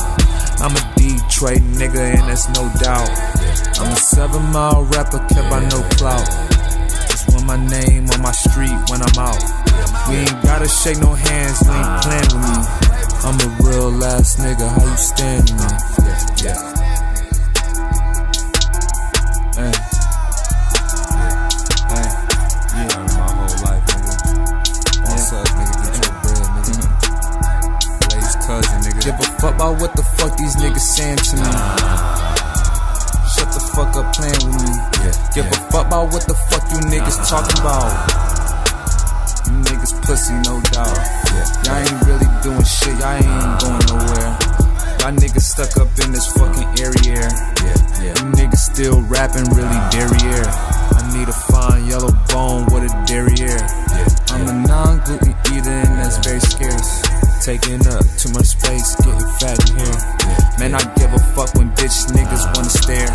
I'm 0.60 0.74
a 0.74 0.82
Detroit 0.96 1.62
nigga, 1.78 2.18
and 2.18 2.28
that's 2.28 2.48
no 2.50 2.70
doubt. 2.80 3.10
I'm 3.78 3.92
a 3.92 3.96
seven 3.96 4.42
mile 4.52 4.84
rapper, 4.94 5.18
kept 5.30 5.48
by 5.50 5.60
no 5.68 5.82
clout. 5.98 6.26
Just 7.10 7.30
want 7.32 7.46
my 7.46 7.56
name 7.56 8.10
on 8.10 8.20
my 8.22 8.32
street 8.32 8.74
when 8.90 9.02
I'm 9.02 9.18
out. 9.18 9.42
We 10.08 10.16
ain't 10.16 10.42
gotta 10.42 10.68
shake 10.68 10.98
no 10.98 11.14
hands, 11.14 11.62
you 11.62 11.72
ain't 11.72 12.02
playing 12.02 12.30
with 12.34 12.42
me. 12.42 12.58
I'm 13.24 13.38
a 13.38 13.48
real 13.62 14.04
ass 14.04 14.36
nigga, 14.36 14.68
how 14.68 14.84
you 14.84 14.96
stand 14.96 15.46
to 15.48 15.54
me? 15.54 15.62
Yeah, 16.42 16.58
yeah. 19.56 19.70
Hey. 19.70 19.91
Give 29.02 29.18
a 29.18 29.22
fuck 29.42 29.56
about 29.56 29.80
what 29.80 29.96
the 29.96 30.02
fuck 30.14 30.36
these 30.38 30.54
niggas 30.62 30.78
saying 30.94 31.18
to 31.18 31.34
me. 31.34 31.50
Shut 33.34 33.50
the 33.50 33.58
fuck 33.74 33.90
up 33.98 34.14
playing 34.14 34.46
with 34.46 34.62
me. 34.62 34.72
Give 35.34 35.42
a 35.42 35.58
fuck 35.74 35.90
about 35.90 36.14
what 36.14 36.22
the 36.30 36.38
fuck 36.46 36.62
you 36.70 36.78
niggas 36.86 37.18
talking 37.26 37.58
about. 37.58 37.90
You 39.50 39.58
niggas 39.58 39.98
pussy, 40.06 40.38
no 40.46 40.62
doubt. 40.70 40.94
Y'all 41.66 41.82
ain't 41.82 41.98
really 42.06 42.30
doing 42.46 42.62
shit, 42.62 42.94
y'all 43.02 43.18
ain't 43.18 43.58
going 43.58 43.82
nowhere. 43.90 44.38
Y'all 45.02 45.18
niggas 45.18 45.50
stuck 45.50 45.74
up 45.82 45.90
in 45.98 46.14
this 46.14 46.30
fucking 46.38 46.70
area. 46.78 47.26
You 48.06 48.30
niggas 48.38 48.70
still 48.70 49.02
rapping 49.10 49.50
really 49.50 49.82
derriere. 49.90 50.46
I 50.46 51.02
need 51.10 51.26
a 51.26 51.34
fine 51.50 51.90
yellow 51.90 52.14
bone 52.30 52.70
with 52.70 52.86
a 52.86 52.92
derriere. 53.10 53.66
I'm 54.30 54.46
a 54.46 54.54
non 54.62 55.02
gluten 55.02 55.34
eater 55.50 55.74
and 55.74 55.98
that's 55.98 56.22
very 56.22 56.38
scarce. 56.38 57.11
Taking 57.44 57.84
up 57.88 58.06
too 58.18 58.30
much 58.34 58.46
space, 58.54 58.94
getting 59.02 59.18
fat 59.40 59.58
in 59.68 59.76
here. 59.76 59.98
Man, 60.60 60.74
I 60.76 60.94
give 60.94 61.12
a 61.12 61.18
fuck 61.34 61.52
when 61.56 61.72
bitch 61.72 62.06
niggas 62.14 62.46
wanna 62.54 62.70
stare. 62.70 63.10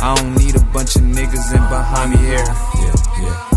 I 0.00 0.14
don't 0.14 0.36
need 0.36 0.54
a 0.54 0.60
bunch 0.72 0.94
of 0.94 1.02
niggas 1.02 1.50
in 1.50 1.62
behind 1.68 2.12
me 2.12 2.18
here. 2.18 2.46
Yeah, 2.78 2.94
yeah. 3.22 3.56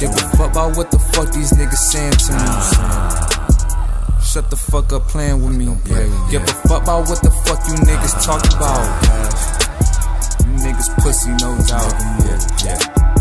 Give 0.00 0.10
a 0.10 0.36
fuck 0.36 0.50
about 0.52 0.76
what 0.76 0.90
the 0.90 0.98
fuck 0.98 1.30
these 1.32 1.52
niggas 1.52 1.76
saying 1.76 2.12
to 2.12 2.32
me. 2.32 3.03
Shut 4.34 4.50
the 4.50 4.56
fuck 4.56 4.92
up 4.92 5.06
playing 5.06 5.44
with 5.44 5.54
me. 5.54 5.66
Give 6.28 6.42
a 6.42 6.46
fuck 6.66 6.82
about 6.82 7.08
what 7.08 7.22
the 7.22 7.30
fuck 7.46 7.60
you 7.68 7.74
niggas 7.86 8.20
talk 8.24 8.42
about. 8.56 8.82
You 10.40 10.58
niggas 10.58 10.92
pussy, 11.04 11.30
no 11.30 11.56
doubt. 11.68 11.94
Yeah, 12.66 12.74
yeah. 12.74 13.13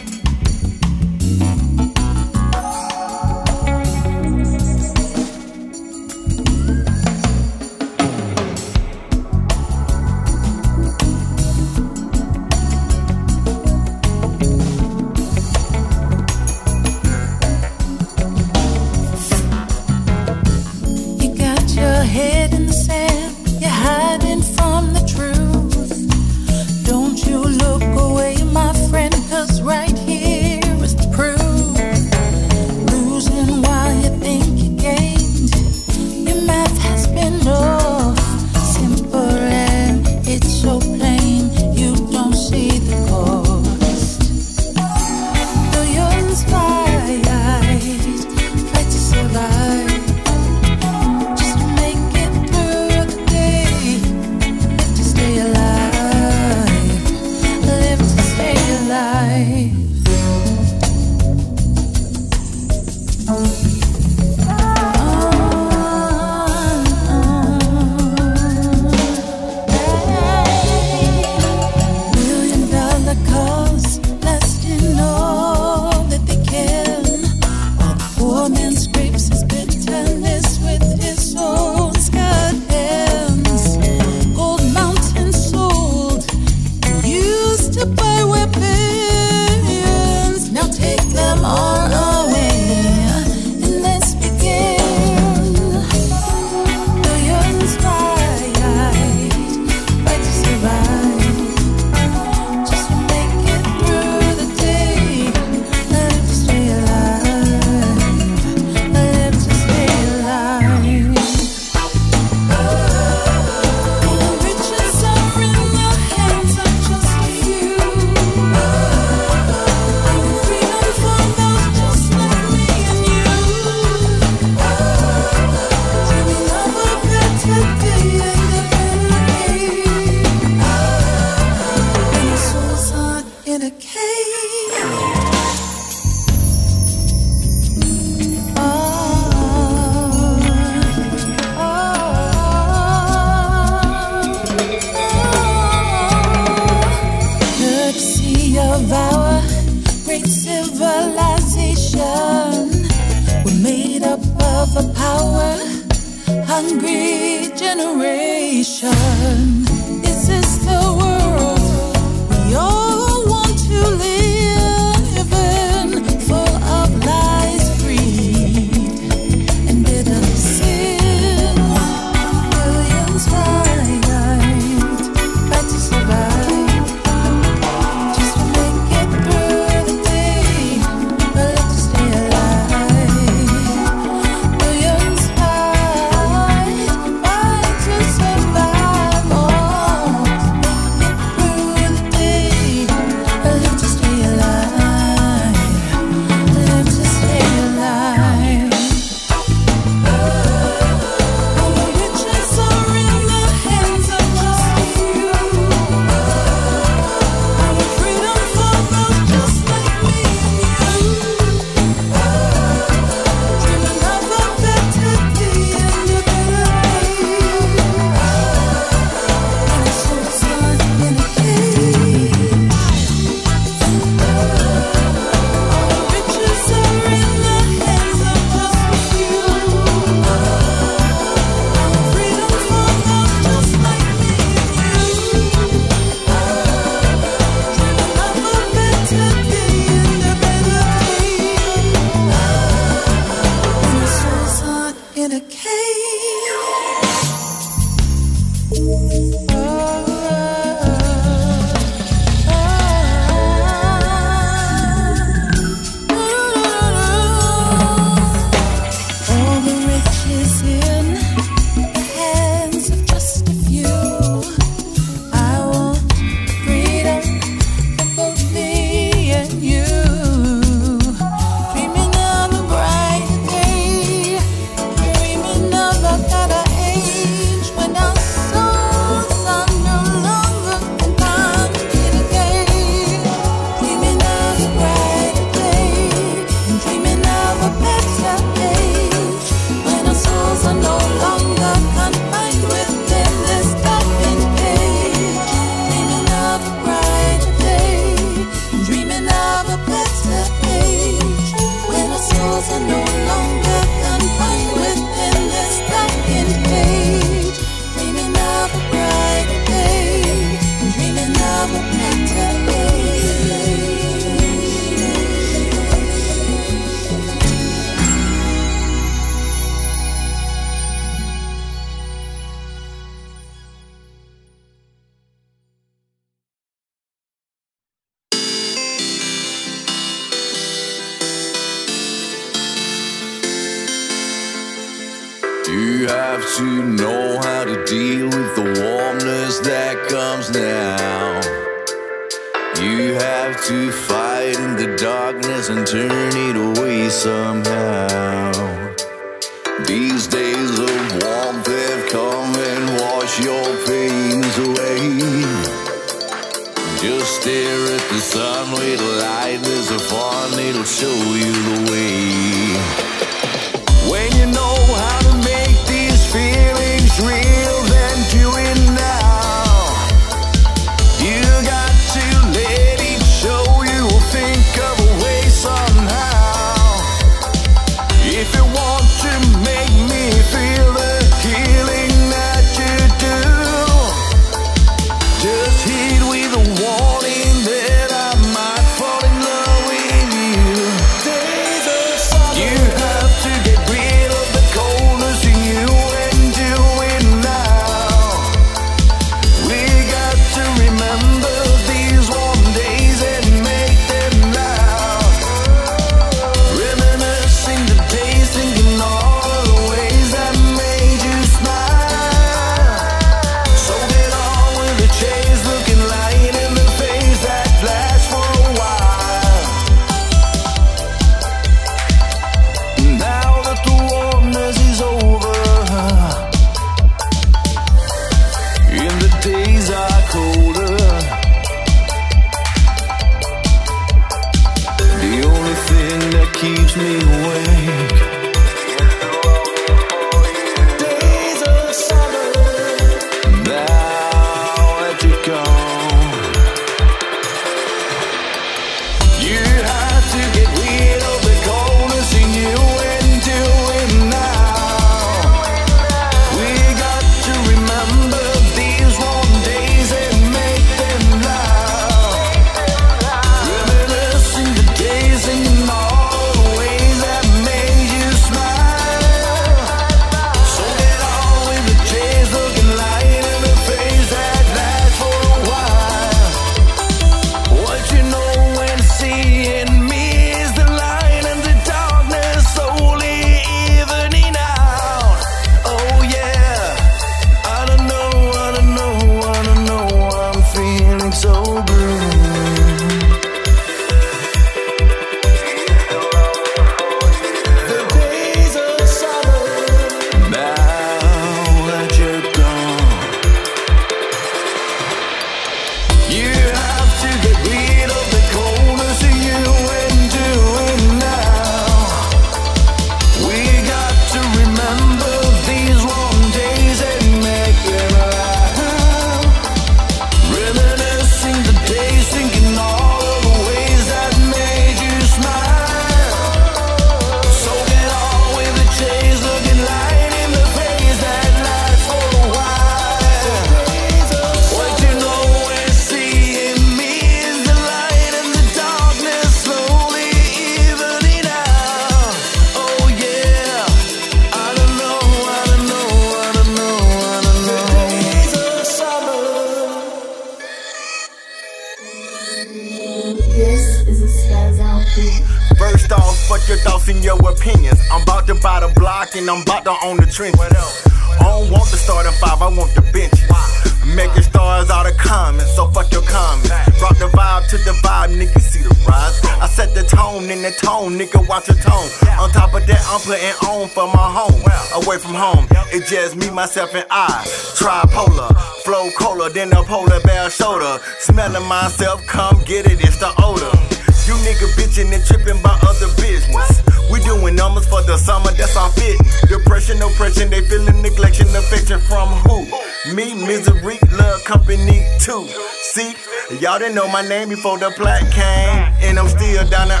Didn't 596.81 596.95
know 596.95 597.07
my 597.07 597.21
name 597.21 597.47
before 597.47 597.77
the 597.77 597.91
plaque 597.91 598.31
came. 598.31 598.91
And 599.07 599.19
I'm 599.19 599.29
still 599.29 599.69
down 599.69 599.89
to 599.89 600.00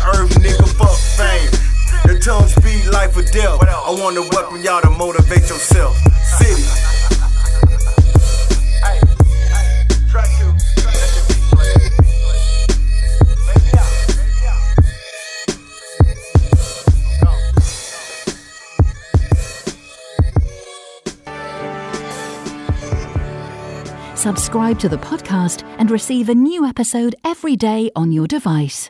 receive 26.01 26.29
a 26.29 26.33
new 26.33 26.65
episode 26.65 27.13
every 27.23 27.55
day 27.55 27.91
on 27.95 28.11
your 28.11 28.25
device. 28.25 28.89